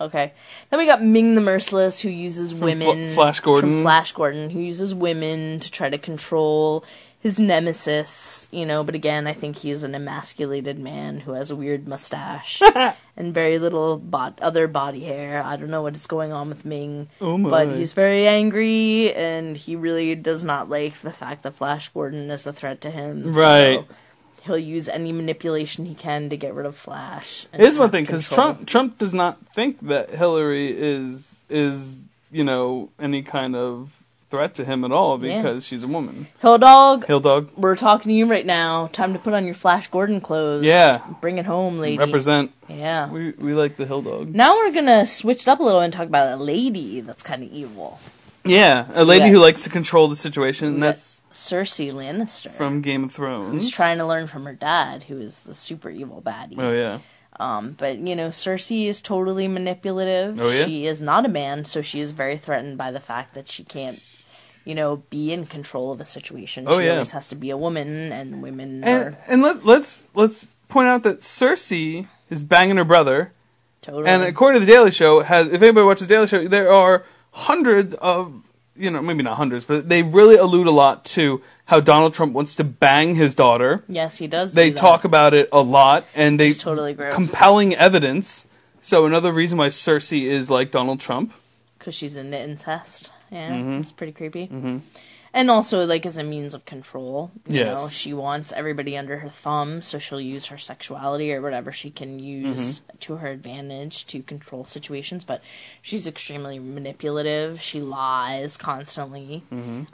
Okay, 0.00 0.32
then 0.70 0.78
we 0.78 0.86
got 0.86 1.02
Ming 1.02 1.34
the 1.34 1.42
Merciless, 1.42 2.00
who 2.00 2.08
uses 2.08 2.52
Fl- 2.52 2.64
women. 2.64 3.12
Flash 3.12 3.40
Gordon. 3.40 3.70
From 3.70 3.82
Flash 3.82 4.12
Gordon, 4.12 4.48
who 4.48 4.58
uses 4.60 4.94
women 4.94 5.60
to 5.60 5.70
try 5.70 5.90
to 5.90 5.98
control 5.98 6.84
his 7.20 7.38
nemesis. 7.38 8.48
You 8.50 8.66
know, 8.66 8.82
but 8.82 8.94
again, 8.94 9.26
I 9.26 9.32
think 9.32 9.56
he's 9.56 9.82
an 9.82 9.94
emasculated 9.94 10.78
man 10.78 11.20
who 11.20 11.32
has 11.32 11.50
a 11.50 11.56
weird 11.56 11.86
mustache 11.86 12.60
and 13.16 13.32
very 13.34 13.58
little 13.58 13.96
bod- 13.96 14.40
other 14.40 14.66
body 14.66 15.00
hair. 15.04 15.42
I 15.44 15.56
don't 15.56 15.70
know 15.70 15.82
what 15.82 15.94
is 15.94 16.06
going 16.06 16.32
on 16.32 16.48
with 16.48 16.64
Ming, 16.64 17.08
Oh 17.20 17.38
but 17.38 17.70
he's 17.72 17.92
very 17.92 18.26
angry, 18.26 19.12
and 19.14 19.56
he 19.56 19.76
really 19.76 20.14
does 20.16 20.42
not 20.44 20.68
like 20.68 21.00
the 21.02 21.12
fact 21.12 21.42
that 21.44 21.54
Flash 21.54 21.88
Gordon 21.90 22.30
is 22.30 22.46
a 22.46 22.52
threat 22.52 22.80
to 22.82 22.90
him. 22.90 23.32
so 23.34 23.40
Right. 23.40 23.84
he'll 24.42 24.58
use 24.58 24.88
any 24.88 25.12
manipulation 25.12 25.84
he 25.86 25.94
can 25.94 26.28
to 26.30 26.36
get 26.36 26.54
rid 26.54 26.66
of 26.66 26.74
Flash. 26.74 27.46
and 27.52 27.62
Here's 27.62 27.78
one 27.78 27.90
thing, 27.90 28.04
because. 28.04 28.26
Trump 28.28 28.66
Trump 28.66 28.98
does 28.98 29.14
not 29.14 29.38
think 29.54 29.78
that 29.86 30.10
Hillary 30.10 30.72
is 30.76 31.40
is 31.48 32.04
you 32.32 32.44
know 32.44 32.88
any 32.98 33.22
kind 33.22 33.54
of 33.56 33.90
threat 34.30 34.54
to 34.54 34.64
him 34.64 34.84
at 34.84 34.92
all 34.92 35.22
Yeah. 35.24 35.42
because 35.42 35.66
she's 35.66 35.82
a 35.82 35.88
woman. 35.88 36.28
Hill 36.40 36.58
Dog, 36.58 37.04
Hill 37.06 37.20
dog, 37.20 37.50
we're 37.56 37.76
talking 37.76 38.10
to 38.10 38.14
you 38.14 38.26
right 38.26 38.46
now. 38.46 38.88
Time 38.92 39.12
to 39.12 39.18
put 39.18 39.34
on 39.34 39.44
your 39.44 39.54
Flash 39.54 39.88
Gordon 39.88 40.20
clothes. 40.20 40.64
Yeah. 40.64 41.00
Bring 41.20 41.38
it 41.38 41.46
home, 41.46 41.78
lady. 41.78 41.98
represent. 41.98 42.52
Yeah. 42.68 43.10
We 43.10 43.32
we 43.32 43.54
like 43.54 43.76
the 43.76 43.86
Hill 43.86 44.02
dog. 44.02 44.34
Now 44.34 44.54
we're 44.56 44.72
gonna 44.72 45.04
switch 45.06 45.42
it 45.42 45.48
up 45.48 45.60
a 45.60 45.62
little 45.62 45.80
and 45.80 45.92
talk 45.92 46.06
about 46.06 46.38
a 46.38 46.42
lady 46.42 47.00
that's 47.00 47.22
kind 47.22 47.42
of 47.42 47.50
evil. 47.50 47.98
Yeah, 48.42 48.86
a 48.94 49.04
lady 49.04 49.26
Yeah. 49.26 49.32
who 49.32 49.38
likes 49.38 49.64
to 49.64 49.70
control 49.70 50.08
the 50.08 50.16
situation. 50.16 50.68
And 50.68 50.82
that's 50.82 51.20
Cersei 51.30 51.92
Lannister, 51.92 52.50
from 52.52 52.80
Game 52.80 53.04
of 53.04 53.12
Thrones. 53.12 53.52
who's 53.52 53.70
trying 53.70 53.98
to 53.98 54.06
learn 54.06 54.28
from 54.28 54.46
her 54.46 54.54
dad, 54.54 55.02
who 55.02 55.18
is 55.20 55.42
the 55.42 55.52
super 55.54 55.90
evil 55.90 56.22
baddie. 56.24 56.54
Oh 56.58 56.72
yeah, 56.72 57.00
Um, 57.38 57.74
but 57.78 57.98
you 57.98 58.16
know, 58.16 58.28
Cersei 58.30 58.86
is 58.86 59.02
totally 59.02 59.46
manipulative. 59.46 60.40
Oh, 60.40 60.48
yeah? 60.48 60.64
She 60.64 60.86
is 60.86 61.02
not 61.02 61.26
a 61.26 61.28
man, 61.28 61.64
so 61.66 61.82
she 61.82 62.00
is 62.00 62.12
very 62.12 62.38
threatened 62.38 62.78
by 62.78 62.90
the 62.92 63.00
fact 63.00 63.34
that 63.34 63.46
she 63.48 63.62
can't, 63.62 64.00
you 64.64 64.74
know, 64.74 64.96
be 65.10 65.32
in 65.32 65.46
control 65.46 65.92
of 65.92 66.00
a 66.00 66.04
situation. 66.04 66.64
Oh, 66.68 66.78
she 66.78 66.86
yeah. 66.86 66.92
always 66.92 67.10
has 67.12 67.28
to 67.30 67.34
be 67.36 67.50
a 67.50 67.56
woman, 67.56 68.12
and 68.12 68.42
women 68.42 68.84
and 68.84 69.14
are 69.14 69.18
and 69.26 69.42
let 69.42 69.64
let's 69.64 70.04
let's 70.14 70.46
point 70.68 70.88
out 70.88 71.02
that 71.04 71.20
Cersei 71.20 72.08
is 72.28 72.42
banging 72.42 72.76
her 72.76 72.84
brother. 72.84 73.32
totally. 73.82 74.06
And 74.06 74.22
according 74.22 74.60
to 74.60 74.66
the 74.66 74.70
Daily 74.72 74.90
Show, 74.90 75.20
has 75.20 75.48
if 75.48 75.60
anybody 75.62 75.84
watches 75.86 76.06
the 76.06 76.14
Daily 76.14 76.26
Show, 76.26 76.46
there 76.48 76.70
are 76.72 77.04
hundreds 77.32 77.94
of 77.94 78.42
you 78.76 78.90
know 78.90 79.02
maybe 79.02 79.22
not 79.22 79.36
hundreds, 79.36 79.64
but 79.64 79.88
they 79.88 80.02
really 80.02 80.36
allude 80.36 80.66
a 80.66 80.70
lot 80.70 81.04
to 81.16 81.42
how 81.66 81.80
Donald 81.80 82.12
Trump 82.14 82.32
wants 82.32 82.54
to 82.56 82.64
bang 82.64 83.14
his 83.14 83.34
daughter. 83.34 83.84
yes, 83.88 84.18
he 84.18 84.26
does. 84.26 84.54
They 84.54 84.70
do 84.70 84.74
that. 84.74 84.80
talk 84.80 85.04
about 85.04 85.34
it 85.34 85.48
a 85.52 85.60
lot, 85.60 86.04
and 86.14 86.38
they 86.38 86.48
It's 86.48 86.58
totally 86.62 86.94
gross. 86.94 87.14
compelling 87.14 87.74
evidence. 87.76 88.46
So 88.82 89.06
another 89.06 89.32
reason 89.32 89.58
why 89.58 89.68
Cersei 89.68 90.22
is 90.22 90.48
like 90.50 90.70
Donald 90.70 91.00
Trump. 91.00 91.32
because 91.78 91.94
she's 91.94 92.16
into 92.16 92.38
incest. 92.38 93.10
Yeah, 93.30 93.50
Mm-hmm. 93.52 93.72
it's 93.80 93.92
pretty 93.92 94.12
creepy. 94.12 94.50
And 95.32 95.48
also, 95.48 95.86
like 95.86 96.06
as 96.06 96.16
a 96.16 96.24
means 96.24 96.54
of 96.54 96.64
control, 96.64 97.30
you 97.46 97.60
Yes. 97.60 97.80
know, 97.80 97.88
she 97.88 98.12
wants 98.12 98.50
everybody 98.50 98.96
under 98.98 99.18
her 99.18 99.28
thumb, 99.28 99.80
so 99.80 100.00
she'll 100.00 100.20
use 100.20 100.46
her 100.46 100.58
sexuality 100.58 101.32
or 101.32 101.40
whatever 101.40 101.70
she 101.70 101.88
can 101.90 102.18
use 102.18 102.80
Mm-hmm. 102.80 102.96
to 102.98 103.16
her 103.18 103.28
advantage 103.28 104.06
to 104.06 104.22
control 104.24 104.64
situations. 104.64 105.22
But 105.22 105.40
she's 105.82 106.08
extremely 106.08 106.58
manipulative. 106.58 107.60
She 107.62 107.80
lies 107.80 108.56
constantly, 108.56 109.44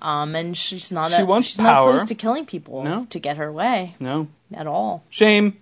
um, 0.01 0.35
and 0.35 0.57
she's 0.57 0.90
not. 0.90 1.11
Mm-hmm. 1.11 1.16
She 1.18 1.22
a, 1.22 1.27
wants 1.27 1.49
she's 1.49 1.57
power. 1.59 1.88
not 1.90 1.96
opposed 1.96 2.09
to 2.09 2.14
killing 2.14 2.46
people 2.46 2.83
No. 2.85 3.05
to 3.11 3.18
get 3.18 3.37
her 3.37 3.53
way 3.53 3.94
No 4.01 4.29
at 4.55 4.66
all. 4.66 5.05
shame. 5.11 5.59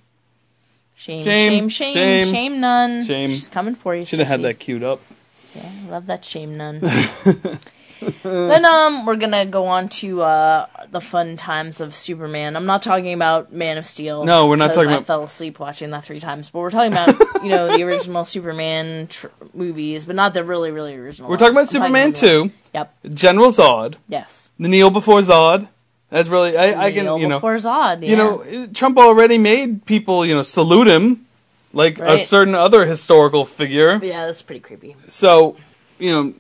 Shame, 0.97 1.25
Shame, 1.25 1.69
shame, 1.69 1.69
shame, 1.69 1.95
shame, 1.95 2.33
shame, 2.33 2.61
none. 2.61 3.05
shame. 3.05 3.29
She's 3.31 3.49
coming 3.49 3.75
for 3.75 3.97
you. 3.97 4.05
Should 4.05 4.21
have 4.21 4.29
had 4.29 4.43
that 4.43 4.61
queued 4.61 4.85
up. 4.85 5.01
Yeah, 5.55 5.71
love 5.89 6.07
that 6.07 6.25
shame 6.25 6.57
nun. 6.57 6.81
then 8.23 8.65
um 8.67 9.07
we're 9.07 9.17
gonna 9.17 9.47
go 9.47 9.67
on 9.67 9.89
to 9.89 10.23
uh 10.23 10.67
the 10.91 11.01
fun 11.01 11.37
times 11.37 11.81
of 11.81 11.95
Superman. 11.95 12.57
I'm 12.57 12.67
not 12.67 12.83
talking 12.83 13.13
about 13.15 13.53
Man 13.53 13.79
of 13.79 13.87
Steel. 13.87 14.25
No, 14.25 14.47
we're 14.47 14.57
not 14.57 14.75
talking 14.75 14.91
I 14.91 14.95
about- 14.95 15.07
fell 15.07 15.23
asleep 15.25 15.59
watching 15.59 15.91
that 15.91 16.05
three 16.05 16.21
times, 16.21 16.51
but 16.51 16.59
we're 16.59 16.71
talking 16.71 16.93
about 16.93 17.17
you 17.43 17.51
know 17.51 17.77
the 17.77 17.83
original 17.89 18.25
Superman 18.25 19.07
tr- 19.07 19.29
movies, 19.55 20.05
but 20.05 20.17
not 20.17 20.35
the 20.35 20.45
really 20.45 20.71
really 20.71 20.95
original. 20.97 21.31
We're 21.31 21.37
talking 21.37 21.53
about. 21.55 21.63
I'm 21.63 21.69
Superman 21.69 22.09
about 22.11 22.21
the 22.21 22.27
new 22.29 22.41
ones. 22.41 22.53
2. 22.53 22.59
Yep. 22.75 22.95
General 23.15 23.51
Zod, 23.51 23.95
Yes. 24.09 24.51
the 24.59 24.69
Kneel 24.69 24.91
before 24.91 25.21
Zod. 25.21 25.69
That's 26.11 26.29
really 26.29 26.57
I, 26.57 26.87
I 26.87 26.93
can 26.93 27.19
you 27.19 27.29
know 27.29 27.39
before 27.39 27.57
Zod. 27.57 28.03
Yeah. 28.03 28.11
you 28.11 28.17
know 28.17 28.67
Trump 28.75 28.99
already 28.99 29.39
made 29.39 29.87
people 29.87 30.27
you 30.27 30.35
know 30.35 30.43
salute 30.43 30.87
him 30.89 31.24
like 31.75 31.99
a 31.99 32.19
certain 32.19 32.55
other 32.55 32.87
historical 32.87 33.45
figure. 33.45 33.99
Yeah, 34.03 34.27
that's 34.27 34.43
pretty 34.43 34.61
creepy. 34.61 34.97
So, 35.09 35.57
you 35.99 36.11
know, 36.11 36.35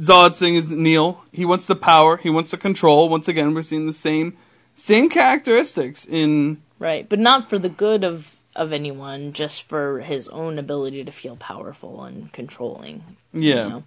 Zod's 0.00 0.38
thing 0.38 0.54
is 0.54 0.70
kneel. 0.70 1.24
He 1.32 1.44
wants 1.44 1.66
the 1.66 1.76
power. 1.76 2.16
He 2.16 2.30
wants 2.30 2.50
the 2.50 2.56
control. 2.56 3.08
Once 3.08 3.28
again, 3.28 3.54
we're 3.54 3.62
seeing 3.62 3.86
the 3.86 3.92
same 3.92 4.36
same 4.74 5.08
characteristics 5.08 6.06
in. 6.06 6.62
Right, 6.78 7.06
but 7.08 7.18
not 7.18 7.50
for 7.50 7.58
the 7.58 7.68
good 7.68 8.04
of 8.04 8.36
of 8.56 8.72
anyone, 8.72 9.32
just 9.32 9.62
for 9.62 10.00
his 10.00 10.28
own 10.28 10.58
ability 10.58 11.04
to 11.04 11.12
feel 11.12 11.36
powerful 11.36 12.02
and 12.02 12.32
controlling. 12.32 13.04
you 13.32 13.50
Yeah. 13.54 13.68
know? 13.68 13.82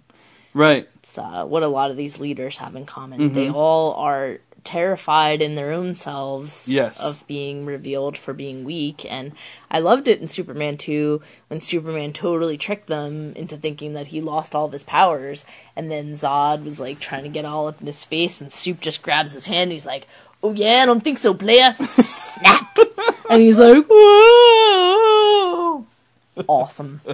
Right. 0.54 0.88
It's 1.02 1.18
uh, 1.18 1.44
what 1.44 1.62
a 1.64 1.68
lot 1.68 1.90
of 1.90 1.96
these 1.96 2.18
leaders 2.20 2.56
have 2.58 2.76
in 2.76 2.86
common. 2.86 3.34
They 3.34 3.50
all 3.50 3.92
are 3.94 4.38
terrified 4.64 5.40
in 5.42 5.54
their 5.54 5.72
own 5.72 5.94
selves 5.94 6.68
Yes. 6.68 7.00
of 7.00 7.26
being 7.26 7.64
revealed 7.66 8.16
for 8.18 8.32
being 8.32 8.64
weak. 8.64 9.04
And 9.10 9.32
I 9.70 9.78
loved 9.80 10.08
it 10.08 10.20
in 10.20 10.28
Superman 10.28 10.76
2 10.78 11.20
when 11.48 11.60
Superman 11.60 12.12
totally 12.12 12.56
tricked 12.56 12.86
them 12.86 13.32
into 13.36 13.56
thinking 13.56 13.92
that 13.92 14.08
he 14.08 14.20
lost 14.20 14.54
all 14.54 14.66
of 14.66 14.72
his 14.72 14.82
powers. 14.84 15.44
And 15.76 15.90
then 15.90 16.14
Zod 16.14 16.64
was 16.64 16.80
like 16.80 16.98
trying 16.98 17.24
to 17.24 17.28
get 17.28 17.44
all 17.44 17.68
up 17.68 17.80
in 17.80 17.86
his 17.86 18.04
face, 18.04 18.40
and 18.40 18.50
Soup 18.52 18.80
just 18.80 19.02
grabs 19.02 19.32
his 19.32 19.46
hand 19.46 19.64
and 19.64 19.72
he's 19.72 19.86
like, 19.86 20.06
Oh 20.42 20.52
yeah, 20.52 20.82
I 20.82 20.86
don't 20.86 21.02
think 21.04 21.18
so, 21.18 21.32
player. 21.34 21.74
Snap! 21.90 22.76
and 23.30 23.40
he's 23.42 23.58
like, 23.58 23.84
Whoa! 23.88 25.04
Awesome. 26.48 27.00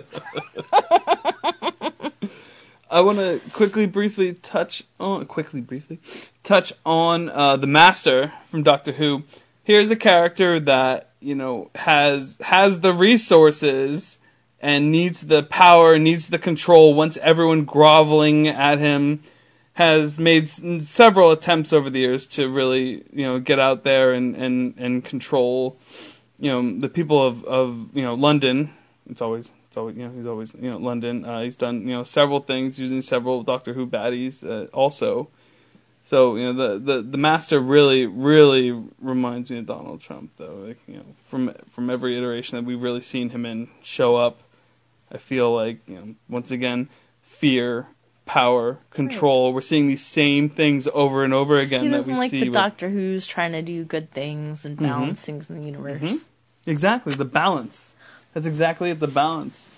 I 2.91 3.03
want 3.03 3.19
to 3.19 3.41
quickly, 3.53 3.87
briefly 3.87 4.35
touch 4.35 4.83
on 4.99 5.25
quickly, 5.27 5.61
briefly 5.61 6.01
touch 6.43 6.73
on 6.85 7.31
uh, 7.31 7.57
the 7.57 7.69
Master 7.69 8.33
from 8.51 8.65
Doctor 8.65 8.93
Who. 8.93 9.23
Here's 9.63 9.91
a 9.91 9.97
character 9.97 10.59
that 10.59 11.11
you 11.21 11.37
know 11.37 11.71
has 11.77 12.37
has 12.41 12.81
the 12.81 12.93
resources 12.93 14.19
and 14.59 14.91
needs 14.91 15.21
the 15.21 15.45
power, 15.45 16.01
needs 16.01 16.29
the 16.29 16.39
control. 16.39 16.93
Once 16.93 17.17
everyone 17.19 17.65
groveling 17.65 18.49
at 18.49 18.81
him, 18.81 19.23
has 19.75 20.19
made 20.19 20.49
several 20.83 21.31
attempts 21.31 21.73
over 21.73 21.91
the 21.91 22.01
years 22.01 22.27
to 22.27 22.49
really 22.49 23.05
you 23.13 23.25
know 23.25 23.39
get 23.39 23.61
out 23.61 23.85
there 23.85 24.13
and 24.13 24.35
and 24.35 24.75
and 24.79 25.05
control 25.05 25.79
you 26.41 26.51
know 26.51 26.81
the 26.81 26.89
people 26.89 27.25
of 27.25 27.45
of 27.45 27.89
you 27.95 28.03
know 28.03 28.15
London. 28.15 28.75
It's 29.09 29.23
always 29.23 29.53
it's 29.71 29.77
always 29.77 29.97
you 29.97 30.03
know 30.03 30.11
he's 30.11 30.27
always 30.27 30.53
you 30.55 30.69
know 30.69 30.79
London. 30.79 31.25
Uh, 31.25 31.43
he's 31.43 31.55
done 31.55 31.83
you 31.83 31.95
know 31.95 32.03
several 32.03 32.41
things 32.41 32.77
using 32.77 33.01
several 33.03 33.45
Doctor 33.45 33.73
Who 33.73 33.87
baddies 33.87 34.43
uh, 34.45 34.67
also. 34.73 35.29
So 36.05 36.35
you 36.35 36.53
know 36.53 36.55
the, 36.55 36.79
the 36.97 37.03
the 37.03 37.19
master 37.19 37.61
really 37.61 38.05
really 38.05 38.73
reminds 39.01 39.49
me 39.49 39.59
of 39.59 39.67
Donald 39.67 40.01
Trump 40.01 40.33
though. 40.39 40.65
Like, 40.67 40.79
you 40.89 40.97
know 40.97 41.05
from 41.25 41.55
from 41.69 41.89
every 41.89 42.19
iteration 42.19 42.57
that 42.57 42.65
we've 42.65 42.83
really 42.83 43.01
seen 43.01 43.31
him 43.31 43.47
in 43.47 43.69
show 43.81 44.17
up, 44.17 44.41
I 45.13 45.19
feel 45.19 45.55
like 45.55 45.79
you 45.87 45.95
know 45.95 46.15
once 46.29 46.51
again 46.51 46.89
fear. 47.23 47.87
Power, 48.27 48.79
control. 48.91 49.53
We're 49.53 49.61
seeing 49.61 49.89
these 49.89 50.07
same 50.07 50.49
things 50.49 50.87
over 50.95 51.25
and 51.25 51.35
over 51.35 51.59
again 51.59 51.83
He 51.83 51.89
that 51.89 51.97
doesn't 51.97 52.17
like 52.17 52.31
the 52.31 52.45
with- 52.45 52.53
Doctor 52.53 52.89
Who's 52.89 53.27
trying 53.27 53.51
to 53.53 53.63
do 53.63 53.83
good 53.83 54.13
things 54.13 54.65
and 54.65 54.77
balance 54.77 55.21
things 55.25 55.51
in 55.51 55.59
the 55.59 55.67
universe. 55.67 56.29
Exactly 56.65 57.13
the 57.15 57.25
balance. 57.25 57.97
That's 58.35 58.47
exactly. 58.47 58.93
The 58.93 59.09
balance. 59.09 59.69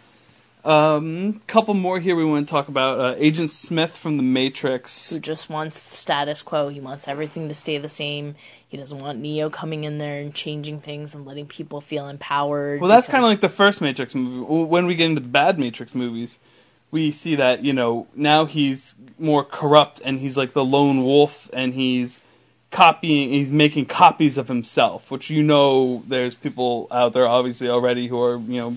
Um, 0.65 1.41
couple 1.49 1.75
more 1.75 1.99
here. 1.99 2.15
We 2.15 2.25
want 2.25 2.47
to 2.47 2.51
talk 2.51 2.69
about 2.69 3.01
uh, 3.01 3.15
Agent 3.19 3.51
Smith 3.51 3.97
from 3.97 4.17
the 4.17 4.23
Matrix. 4.23 5.11
Who 5.11 5.19
just 5.19 5.51
wants 5.51 5.81
status 5.81 6.41
quo. 6.41 6.69
He 6.69 6.79
wants 6.79 7.09
everything 7.09 7.49
to 7.49 7.55
stay 7.55 7.79
the 7.79 7.89
same. 7.89 8.37
He 8.69 8.77
doesn't 8.77 8.99
want 8.99 9.19
Neo 9.19 9.51
coming 9.51 9.83
in 9.83 9.99
there 9.99 10.21
and 10.21 10.33
changing 10.33 10.81
things 10.81 11.15
and 11.17 11.27
letting 11.27 11.47
people 11.47 11.81
feel 11.81 12.09
empowered. 12.09 12.81
Well, 12.81 12.89
that's 12.89 13.07
because- 13.07 13.13
kind 13.13 13.25
of 13.25 13.31
like 13.31 13.41
the 13.41 13.49
first 13.49 13.81
Matrix 13.81 14.15
movie. 14.15 14.47
When 14.47 14.87
we 14.87 14.95
get 14.95 15.07
into 15.07 15.21
the 15.21 15.29
bad 15.29 15.59
Matrix 15.59 15.97
movies, 15.97 16.39
we 16.93 17.11
see 17.11 17.35
that 17.35 17.65
you 17.65 17.73
know 17.73 18.07
now 18.15 18.45
he's 18.45 18.95
more 19.19 19.45
corrupt 19.45 20.01
and 20.05 20.21
he's 20.21 20.37
like 20.37 20.53
the 20.53 20.65
lone 20.65 21.03
wolf 21.03 21.51
and 21.53 21.75
he's 21.75 22.21
copying. 22.73 23.29
He's 23.31 23.53
making 23.53 23.87
copies 23.87 24.37
of 24.37 24.49
himself, 24.49 25.11
which 25.11 25.31
you 25.31 25.43
know 25.43 26.03
there's 26.09 26.35
people 26.35 26.89
out 26.91 27.13
there 27.13 27.29
obviously 27.29 27.69
already 27.69 28.09
who 28.09 28.21
are 28.21 28.39
you 28.39 28.59
know 28.59 28.77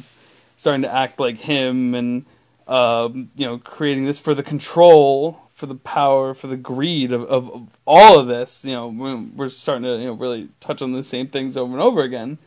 starting 0.57 0.83
to 0.83 0.93
act 0.93 1.19
like 1.19 1.37
him 1.37 1.95
and 1.95 2.25
um, 2.67 3.31
you 3.35 3.47
know 3.47 3.57
creating 3.57 4.05
this 4.05 4.19
for 4.19 4.35
the 4.35 4.43
control, 4.43 5.39
for 5.53 5.65
the 5.65 5.75
power, 5.75 6.33
for 6.33 6.47
the 6.47 6.57
greed 6.57 7.11
of, 7.11 7.23
of, 7.23 7.49
of 7.51 7.77
all 7.85 8.19
of 8.19 8.27
this. 8.27 8.63
You 8.63 8.73
know 8.73 8.87
we're, 8.89 9.25
we're 9.35 9.49
starting 9.49 9.83
to 9.83 9.97
you 9.97 10.05
know 10.05 10.13
really 10.13 10.49
touch 10.59 10.83
on 10.83 10.91
the 10.91 11.03
same 11.03 11.27
things 11.27 11.57
over 11.57 11.73
and 11.73 11.81
over 11.81 12.01
again 12.03 12.37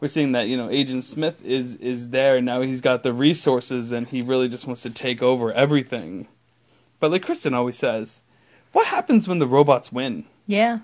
we're 0.00 0.08
seeing 0.08 0.32
that 0.32 0.46
you 0.46 0.56
know 0.56 0.70
Agent 0.70 1.04
Smith 1.04 1.44
is 1.44 1.74
is 1.76 2.10
there 2.10 2.40
now. 2.40 2.60
He's 2.60 2.80
got 2.80 3.02
the 3.02 3.12
resources 3.12 3.92
and 3.92 4.06
he 4.06 4.22
really 4.22 4.48
just 4.48 4.66
wants 4.66 4.82
to 4.82 4.90
take 4.90 5.22
over 5.22 5.52
everything. 5.52 6.28
But 7.00 7.10
like 7.10 7.24
Kristen 7.24 7.54
always 7.54 7.76
says, 7.76 8.20
what 8.72 8.88
happens 8.88 9.28
when 9.28 9.38
the 9.38 9.46
robots 9.46 9.92
win? 9.92 10.24
Yeah. 10.48 10.80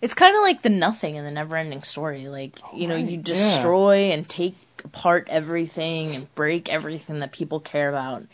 It's 0.00 0.14
kind 0.14 0.36
of 0.36 0.42
like 0.42 0.62
the 0.62 0.68
nothing 0.68 1.16
in 1.16 1.24
the 1.24 1.30
never 1.30 1.56
ending 1.56 1.82
story. 1.82 2.28
Like, 2.28 2.58
you 2.74 2.86
know, 2.86 2.94
right, 2.94 3.04
you 3.04 3.16
yeah. 3.16 3.22
destroy 3.22 4.10
and 4.12 4.28
take 4.28 4.54
apart 4.84 5.26
everything 5.30 6.14
and 6.14 6.32
break 6.34 6.68
everything 6.68 7.18
that 7.20 7.32
people 7.32 7.58
care 7.58 7.88
about. 7.88 8.24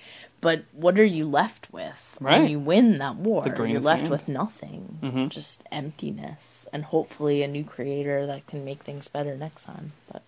But 0.40 0.64
what 0.72 0.98
are 0.98 1.04
you 1.04 1.28
left 1.28 1.72
with 1.72 2.16
Right. 2.20 2.40
when 2.40 2.50
you 2.50 2.58
win 2.58 2.98
that 2.98 3.16
war? 3.16 3.44
You're 3.46 3.80
left 3.80 4.08
with 4.08 4.28
nothing. 4.28 4.98
Mhm. 5.02 5.28
Just 5.30 5.62
emptiness 5.70 6.66
and 6.72 6.84
hopefully 6.84 7.42
a 7.42 7.48
new 7.48 7.64
creator 7.64 8.24
that 8.26 8.46
can 8.46 8.64
make 8.64 8.82
things 8.82 9.08
better 9.08 9.36
next 9.36 9.64
time. 9.64 9.92
But 10.12 10.22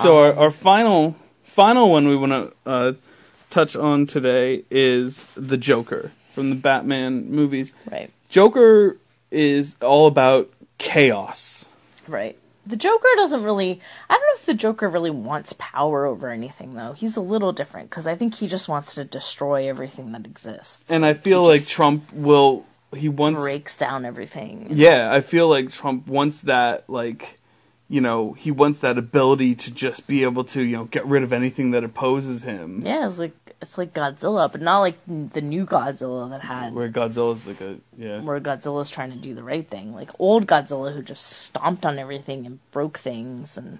So 0.00 0.18
Um, 0.18 0.38
our, 0.38 0.44
our 0.44 0.50
final 0.50 1.16
final 1.42 1.90
one 1.90 2.08
we 2.08 2.16
want 2.16 2.32
to 2.32 2.70
uh, 2.70 2.92
touch 3.50 3.76
on 3.76 4.06
today 4.06 4.64
is 4.70 5.26
the 5.36 5.58
Joker 5.58 6.12
from 6.32 6.48
the 6.50 6.56
Batman 6.56 7.30
movies. 7.30 7.72
right. 7.90 8.10
Joker 8.30 8.96
is 9.32 9.76
all 9.80 10.06
about 10.06 10.52
chaos. 10.78 11.64
Right. 12.06 12.38
The 12.64 12.76
Joker 12.76 13.08
doesn't 13.16 13.42
really. 13.42 13.80
I 14.08 14.14
don't 14.14 14.20
know 14.20 14.34
if 14.34 14.46
the 14.46 14.54
Joker 14.54 14.88
really 14.88 15.10
wants 15.10 15.52
power 15.58 16.06
over 16.06 16.30
anything, 16.30 16.74
though. 16.74 16.92
He's 16.92 17.16
a 17.16 17.20
little 17.20 17.52
different 17.52 17.90
because 17.90 18.06
I 18.06 18.14
think 18.14 18.34
he 18.34 18.46
just 18.46 18.68
wants 18.68 18.94
to 18.94 19.04
destroy 19.04 19.68
everything 19.68 20.12
that 20.12 20.26
exists. 20.26 20.88
And 20.88 21.04
I 21.04 21.14
feel 21.14 21.42
He 21.42 21.48
like 21.48 21.60
just 21.60 21.72
Trump 21.72 22.12
will 22.12 22.64
he 22.94 23.08
wants 23.08 23.40
breaks 23.40 23.76
down 23.76 24.04
everything. 24.04 24.68
Yeah, 24.70 25.12
I 25.12 25.22
feel 25.22 25.48
like 25.48 25.72
Trump 25.72 26.06
wants 26.06 26.40
that, 26.40 26.88
like, 26.88 27.40
you 27.92 28.00
know, 28.00 28.32
he 28.32 28.50
wants 28.50 28.78
that 28.78 28.96
ability 28.96 29.54
to 29.54 29.70
just 29.70 30.06
be 30.06 30.22
able 30.22 30.44
to, 30.44 30.62
you 30.62 30.78
know, 30.78 30.84
get 30.86 31.04
rid 31.04 31.22
of 31.22 31.30
anything 31.30 31.72
that 31.72 31.84
opposes 31.84 32.42
him. 32.42 32.80
Yeah, 32.82 33.06
it's 33.06 33.18
like 33.18 33.34
it's 33.60 33.76
like 33.76 33.92
Godzilla, 33.92 34.50
but 34.50 34.62
not 34.62 34.78
like 34.78 34.96
the 35.04 35.42
new 35.42 35.66
Godzilla 35.66 36.30
that 36.30 36.40
had 36.40 36.72
Where 36.72 36.88
Godzilla's 36.88 37.46
like 37.46 37.60
a, 37.60 37.76
yeah. 37.98 38.22
where 38.22 38.40
Godzilla's 38.40 38.88
trying 38.88 39.10
to 39.10 39.18
do 39.18 39.34
the 39.34 39.42
right 39.42 39.68
thing. 39.68 39.92
Like 39.94 40.08
old 40.18 40.46
Godzilla 40.46 40.94
who 40.94 41.02
just 41.02 41.26
stomped 41.26 41.84
on 41.84 41.98
everything 41.98 42.46
and 42.46 42.60
broke 42.70 42.96
things 42.96 43.58
and 43.58 43.78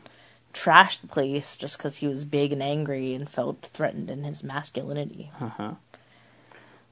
trashed 0.53 1.01
the 1.01 1.09
place 1.09 1.57
just 1.57 1.79
because 1.79 1.96
he 1.96 2.07
was 2.07 2.27
big 2.27 2.53
and 2.53 2.62
angry 2.62 3.14
and 3.14 3.27
felt 3.27 3.62
threatened 3.62 4.11
in 4.11 4.25
his 4.25 4.44
masculinity. 4.44 5.31
Uh-huh. 5.40 5.72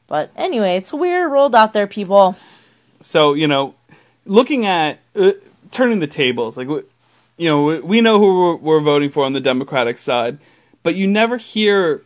But 0.07 0.31
anyway, 0.37 0.77
it's 0.77 0.95
a 0.95 0.97
weird 0.97 1.31
world 1.31 1.55
out 1.55 1.75
there, 1.75 1.87
people. 1.87 2.35
So, 3.03 3.35
you 3.35 3.47
know, 3.47 3.75
looking 4.25 4.65
at, 4.65 5.01
uh, 5.15 5.33
turning 5.71 6.01
the 6.01 6.07
tables, 6.07 6.57
like, 6.57 6.69
you 7.41 7.49
know, 7.49 7.81
we- 7.83 8.03
know 8.03 8.19
who 8.19 8.39
we're, 8.39 8.57
we're 8.57 8.81
voting 8.81 9.09
for 9.09 9.25
on 9.25 9.33
the 9.33 9.41
Democratic 9.41 9.97
side, 9.97 10.39
but 10.83 10.95
you 10.95 11.07
never 11.07 11.39
hear, 11.39 12.03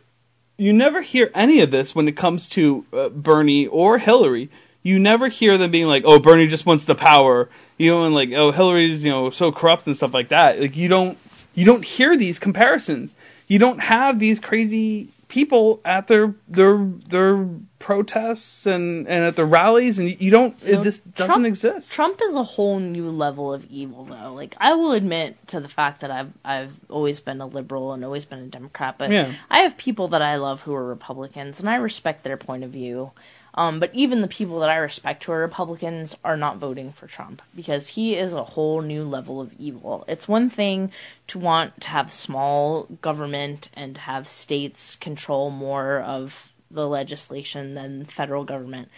you 0.57 0.71
never 0.71 1.01
hear 1.01 1.29
any 1.35 1.59
of 1.59 1.71
this 1.71 1.93
when 1.93 2.07
it 2.07 2.15
comes 2.15 2.47
to 2.47 2.85
uh, 2.93 3.09
Bernie 3.09 3.67
or 3.67 3.97
Hillary. 3.97 4.49
You 4.81 4.97
never 4.97 5.27
hear 5.27 5.57
them 5.57 5.71
being 5.71 5.87
like, 5.87 6.03
"Oh, 6.05 6.19
Bernie 6.19 6.47
just 6.47 6.65
wants 6.65 6.85
the 6.85 6.95
power," 6.95 7.49
you 7.77 7.91
know, 7.91 8.05
and 8.05 8.15
like, 8.15 8.29
"Oh, 8.33 8.51
Hillary's 8.51 9.03
you 9.03 9.11
know 9.11 9.29
so 9.29 9.51
corrupt 9.51 9.85
and 9.87 9.97
stuff 9.97 10.13
like 10.13 10.29
that." 10.29 10.61
Like, 10.61 10.77
you 10.77 10.87
don't, 10.87 11.17
you 11.53 11.65
don't 11.65 11.83
hear 11.83 12.15
these 12.15 12.39
comparisons. 12.39 13.13
You 13.47 13.59
don't 13.59 13.81
have 13.81 14.19
these 14.19 14.39
crazy 14.39 15.09
people 15.27 15.81
at 15.85 16.07
their 16.07 16.33
their 16.47 16.77
their 17.09 17.47
protests 17.79 18.65
and 18.65 19.07
and 19.07 19.23
at 19.23 19.35
the 19.35 19.45
rallies, 19.45 19.99
and 19.99 20.19
you 20.21 20.31
don't. 20.31 20.55
You 20.63 20.73
know, 20.73 20.83
this 20.83 20.99
doesn't 20.99 21.27
Trump- 21.27 21.45
exist. 21.45 21.91
Trump 21.93 22.19
is 22.23 22.35
a 22.35 22.43
whole 22.43 22.79
new 22.79 23.09
level 23.09 23.53
of 23.53 23.65
evil, 23.65 24.05
though. 24.05 24.33
Like 24.33 24.55
I 24.59 24.73
will 24.73 24.91
admit 24.91 25.37
to 25.47 25.59
the 25.59 25.67
fact 25.69 26.01
that 26.01 26.11
I've 26.11 26.31
I've 26.43 26.73
always 26.89 27.19
been 27.19 27.41
a 27.41 27.45
liberal 27.45 27.93
and 27.93 28.03
always 28.03 28.25
been 28.25 28.39
a 28.39 28.47
Democrat, 28.47 28.95
but 28.97 29.11
Yeah. 29.11 29.31
I 29.49 29.59
have 29.59 29.77
people 29.77 30.07
that 30.09 30.21
I 30.21 30.35
love 30.37 30.61
who 30.61 30.73
are 30.73 30.85
Republicans, 30.85 31.59
and 31.59 31.69
I 31.69 31.75
respect 31.75 32.23
their 32.23 32.37
point 32.37 32.63
of 32.63 32.71
view. 32.71 33.11
Um, 33.55 33.79
but 33.79 33.89
even 33.93 34.21
the 34.21 34.27
people 34.27 34.59
that 34.59 34.69
I 34.69 34.75
respect 34.75 35.23
who 35.23 35.31
are 35.31 35.39
Republicans 35.39 36.15
are 36.23 36.35
not 36.35 36.57
voting 36.57 36.91
for 36.91 37.07
Trump 37.07 37.41
because 37.55 37.87
he 37.87 38.15
is 38.15 38.33
a 38.33 38.43
whole 38.43 38.81
new 38.81 39.05
level 39.05 39.39
of 39.39 39.53
evil. 39.57 40.03
It's 40.07 40.27
one 40.27 40.49
thing 40.49 40.91
to 41.27 41.39
want 41.39 41.81
to 41.81 41.89
have 41.89 42.13
small 42.13 42.83
government 43.01 43.69
and 43.73 43.97
have 43.97 44.27
states 44.27 44.97
control 44.97 45.49
more 45.49 46.01
of 46.01 46.51
the 46.69 46.87
legislation 46.87 47.75
than 47.75 48.05
federal 48.05 48.43
government. 48.43 48.89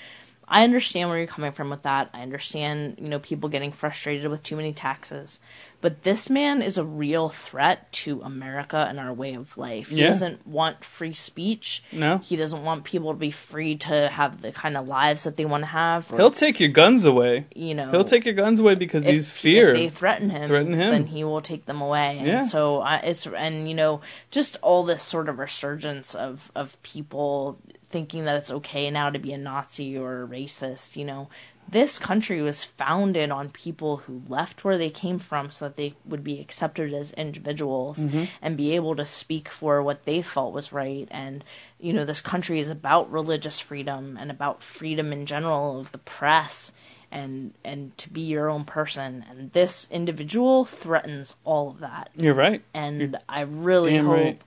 I 0.50 0.64
understand 0.64 1.10
where 1.10 1.18
you're 1.18 1.28
coming 1.28 1.52
from 1.52 1.70
with 1.70 1.82
that. 1.84 2.10
I 2.14 2.22
understand, 2.22 3.00
you 3.02 3.10
know, 3.10 3.20
people 3.20 3.50
getting 3.50 3.72
frustrated 3.74 4.32
with 4.32 4.44
too 4.44 4.56
many 4.56 4.72
taxes. 4.72 5.40
But 5.80 6.04
this 6.04 6.30
man 6.30 6.62
is 6.64 6.78
a 6.78 6.84
real 6.86 7.30
threat 7.30 7.92
to 7.92 8.22
America 8.22 8.86
and 8.90 8.98
our 9.00 9.14
way 9.14 9.34
of 9.36 9.56
life. 9.58 9.90
He 9.90 9.98
Yeah. 10.02 10.08
doesn't 10.08 10.48
want 10.48 10.84
free 10.84 11.14
speech. 11.14 11.84
No. 11.92 12.18
He 12.20 12.36
doesn't 12.36 12.64
want 12.64 12.84
people 12.86 13.12
to 13.12 13.20
be 13.20 13.30
free 13.30 13.76
to 13.78 14.08
have 14.08 14.42
the 14.42 14.52
kind 14.52 14.76
of 14.78 14.88
lives 14.88 15.26
that 15.26 15.36
they 15.38 15.46
want 15.46 15.64
to 15.64 15.68
have. 15.68 16.12
Or, 16.12 16.18
He'll 16.18 16.32
take 16.32 16.60
your 16.60 16.70
guns 16.70 17.04
away. 17.06 17.46
you 17.54 17.76
know, 17.76 17.92
He'll 17.92 18.04
take 18.06 18.26
your 18.26 18.34
guns 18.34 18.60
away 18.60 18.74
because 18.76 19.06
if, 19.06 19.14
he's 19.14 19.30
fear. 19.30 19.70
If 19.70 19.76
they 19.76 19.90
threaten 19.90 20.30
him, 20.32 20.48
Threaten 20.48 20.74
him. 20.74 20.90
then 20.92 21.08
he 21.08 21.24
will 21.26 21.42
take 21.42 21.66
them 21.66 21.82
away. 21.82 22.18
And 22.18 22.26
Yeah. 22.28 22.44
so 22.46 22.80
I, 22.80 22.96
it's 22.98 23.28
and 23.28 23.68
you 23.70 23.76
know 23.76 24.02
just 24.32 24.58
all 24.64 24.84
this 24.84 25.04
sort 25.04 25.28
of 25.30 25.38
resurgence 25.40 26.16
of 26.16 26.52
of 26.56 26.82
people 26.84 27.60
thinking 27.98 28.26
that 28.26 28.36
it's 28.38 28.52
okay 28.52 28.92
now 28.92 29.10
to 29.10 29.18
be 29.18 29.34
a 29.34 29.38
Nazi 29.40 29.98
or 29.98 30.22
a 30.24 30.28
racist. 30.28 30.96
You 30.96 31.04
know, 31.06 31.30
this 31.68 31.98
country 31.98 32.44
was 32.44 32.64
founded 32.64 33.32
on 33.32 33.50
people 33.50 33.98
who 33.98 34.22
left 34.28 34.64
where 34.64 34.78
they 34.78 34.92
came 34.92 35.18
from 35.18 35.50
so 35.50 35.66
that 35.66 35.78
they 35.78 35.96
would 36.06 36.24
be 36.24 36.40
accepted 36.40 36.94
as 36.94 37.12
individuals 37.14 38.06
Mm-hmm. 38.06 38.26
and 38.42 38.56
be 38.56 38.76
able 38.76 38.96
to 38.96 39.04
speak 39.06 39.50
for 39.50 39.82
what 39.82 40.06
they 40.06 40.22
felt 40.22 40.54
was 40.54 40.72
right. 40.72 41.08
And 41.10 41.44
you 41.80 41.92
know, 41.92 42.06
this 42.06 42.22
country 42.22 42.60
is 42.60 42.70
about 42.70 43.12
religious 43.12 43.60
freedom 43.60 44.16
and 44.20 44.30
about 44.30 44.62
freedom 44.62 45.12
in 45.12 45.26
general 45.26 45.80
of 45.80 45.92
the 45.92 45.98
press 45.98 46.72
and 47.12 47.54
and 47.66 47.98
to 47.98 48.10
be 48.12 48.22
your 48.22 48.50
own 48.50 48.64
person 48.66 49.24
and 49.30 49.52
this 49.54 49.88
individual 49.90 50.66
threatens 50.66 51.36
all 51.46 51.70
of 51.70 51.80
that 51.80 52.10
You're 52.18 52.34
right. 52.36 52.62
and 52.74 53.18
i 53.30 53.42
really 53.42 53.96
hope 53.98 54.14
right. 54.14 54.42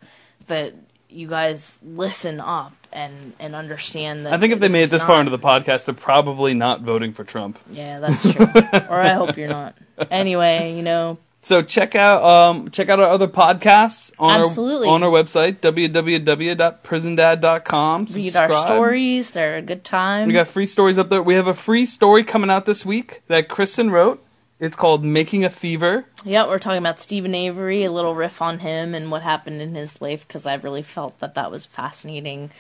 that 0.47 0.75
you 1.09 1.27
guys 1.27 1.79
listen 1.83 2.39
up 2.39 2.80
and 2.93 3.33
and 3.39 3.55
understand 3.55 4.27
that 4.27 4.33
I 4.33 4.39
think 4.39 4.53
if 4.53 4.59
they 4.61 4.69
made 4.69 4.81
it 4.81 4.85
is 4.85 4.91
this 4.91 5.05
far 5.05 5.21
into 5.21 5.31
the 5.31 5.39
podcast, 5.39 5.85
they're 5.87 5.95
probably 5.95 6.55
not 6.55 6.83
voting 6.83 7.13
for 7.13 7.25
Trump. 7.25 7.59
yeah 7.71 8.01
that's 8.01 8.23
true 8.33 8.47
or 8.89 9.01
i 9.01 9.11
hope 9.15 9.37
you're 9.37 9.49
not 9.49 9.75
anyway 10.11 10.75
you 10.77 10.83
know 10.83 11.19
So 11.43 11.63
check 11.63 11.95
out 11.95 12.23
um, 12.23 12.71
check 12.71 12.91
out 12.91 13.01
our 13.01 13.09
other 13.09 13.29
podcasts 13.29 14.11
on 14.19 14.43
Absolutely. 14.43 14.89
our 14.89 14.95
on 14.95 15.03
our 15.03 15.11
website 15.11 15.57
www.prisondad.com. 15.61 18.07
read 18.15 18.37
our 18.37 18.67
stories 18.67 19.31
they're 19.31 19.57
a 19.57 19.63
good 19.63 19.83
time 19.85 20.27
We 20.29 20.35
got 20.35 20.49
free 20.49 20.67
stories 20.67 20.99
up 20.99 21.09
there. 21.09 21.23
We 21.23 21.37
have 21.37 21.47
a 21.47 21.55
free 21.55 21.87
story 21.87 22.25
coming 22.25 22.51
out 22.51 22.67
this 22.67 22.85
week 22.85 23.23
that 23.29 23.49
Kristen 23.49 23.91
wrote. 23.91 24.23
It's 24.61 24.77
called 24.77 25.03
"Making 25.05 25.45
a 25.45 25.51
Fever." 25.51 26.05
yeah 26.25 26.47
we're 26.47 26.59
talking 26.59 26.79
about 26.79 27.01
steven 27.01 27.35
avery 27.35 27.83
a 27.85 27.91
little 27.91 28.15
riff 28.15 28.43
on 28.43 28.59
him 28.59 28.95
and 28.95 29.11
what 29.11 29.23
happened 29.23 29.63
in 29.63 29.75
his 29.75 30.03
life 30.03 30.29
because 30.29 30.45
i 30.47 30.53
really 30.55 30.83
felt 30.83 31.19
that 31.21 31.35
that 31.35 31.51
was 31.51 31.65
fascinating 31.65 32.51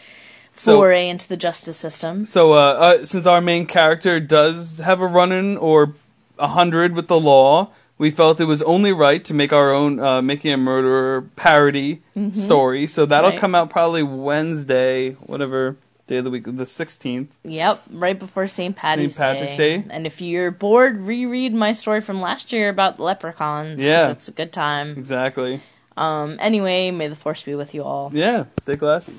So- 0.57 0.77
foray 0.79 1.09
into 1.11 1.29
the 1.29 1.37
justice 1.37 1.77
system 1.77 2.25
So, 2.25 2.55
uh, 2.55 2.57
uh, 2.57 3.05
since 3.05 3.27
our 3.27 3.43
main 3.43 3.67
character 3.67 4.19
does 4.19 4.79
have 4.79 5.01
a 5.01 5.07
run-in 5.07 5.59
or 5.59 5.93
a 6.39 6.49
hundred 6.49 6.97
with 6.97 7.09
the 7.09 7.21
law, 7.21 7.69
we 7.99 8.11
felt 8.11 8.41
it 8.41 8.47
was 8.47 8.63
only 8.63 8.93
right 8.95 9.23
to 9.27 9.35
make 9.35 9.53
our 9.53 9.71
own 9.71 10.01
uh, 10.01 10.23
"Making 10.23 10.53
a 10.55 10.57
Murderer" 10.57 11.27
parody 11.37 12.01
story. 12.33 12.87
So 12.87 13.05
that'll 13.05 13.31
Right. 13.33 13.39
come 13.39 13.55
out 13.55 13.69
probably 13.69 14.03
Wednesday, 14.03 15.11
whatever 15.27 15.77
day 16.11 16.19
of 16.19 16.25
the 16.25 16.31
week, 16.31 16.45
the 16.45 16.67
sixteenth. 16.67 17.35
Yep, 17.45 17.83
right 17.93 18.19
before 18.19 18.47
St. 18.47 18.77
St. 18.77 19.17
Patrick's 19.17 19.57
Day. 19.57 19.85
And 19.89 20.07
if 20.07 20.21
you're 20.21 20.51
bored, 20.51 21.01
reread 21.01 21.55
my 21.55 21.73
story 21.73 22.03
from 22.03 22.21
last 22.21 22.53
year 22.53 22.69
about 22.69 22.97
the 22.97 23.05
leprechauns. 23.05 23.83
Yeah. 23.83 24.11
it's 24.11 24.29
a 24.29 24.33
good 24.33 24.53
time. 24.53 24.99
Exactly. 24.99 25.61
Um. 25.97 26.37
Anyway, 26.41 26.91
may 26.91 27.09
the 27.09 27.17
force 27.17 27.43
be 27.43 27.55
with 27.55 27.75
you 27.75 27.85
all. 27.85 28.11
Yeah. 28.13 28.45
Stay 28.63 28.77
classy. 28.77 29.15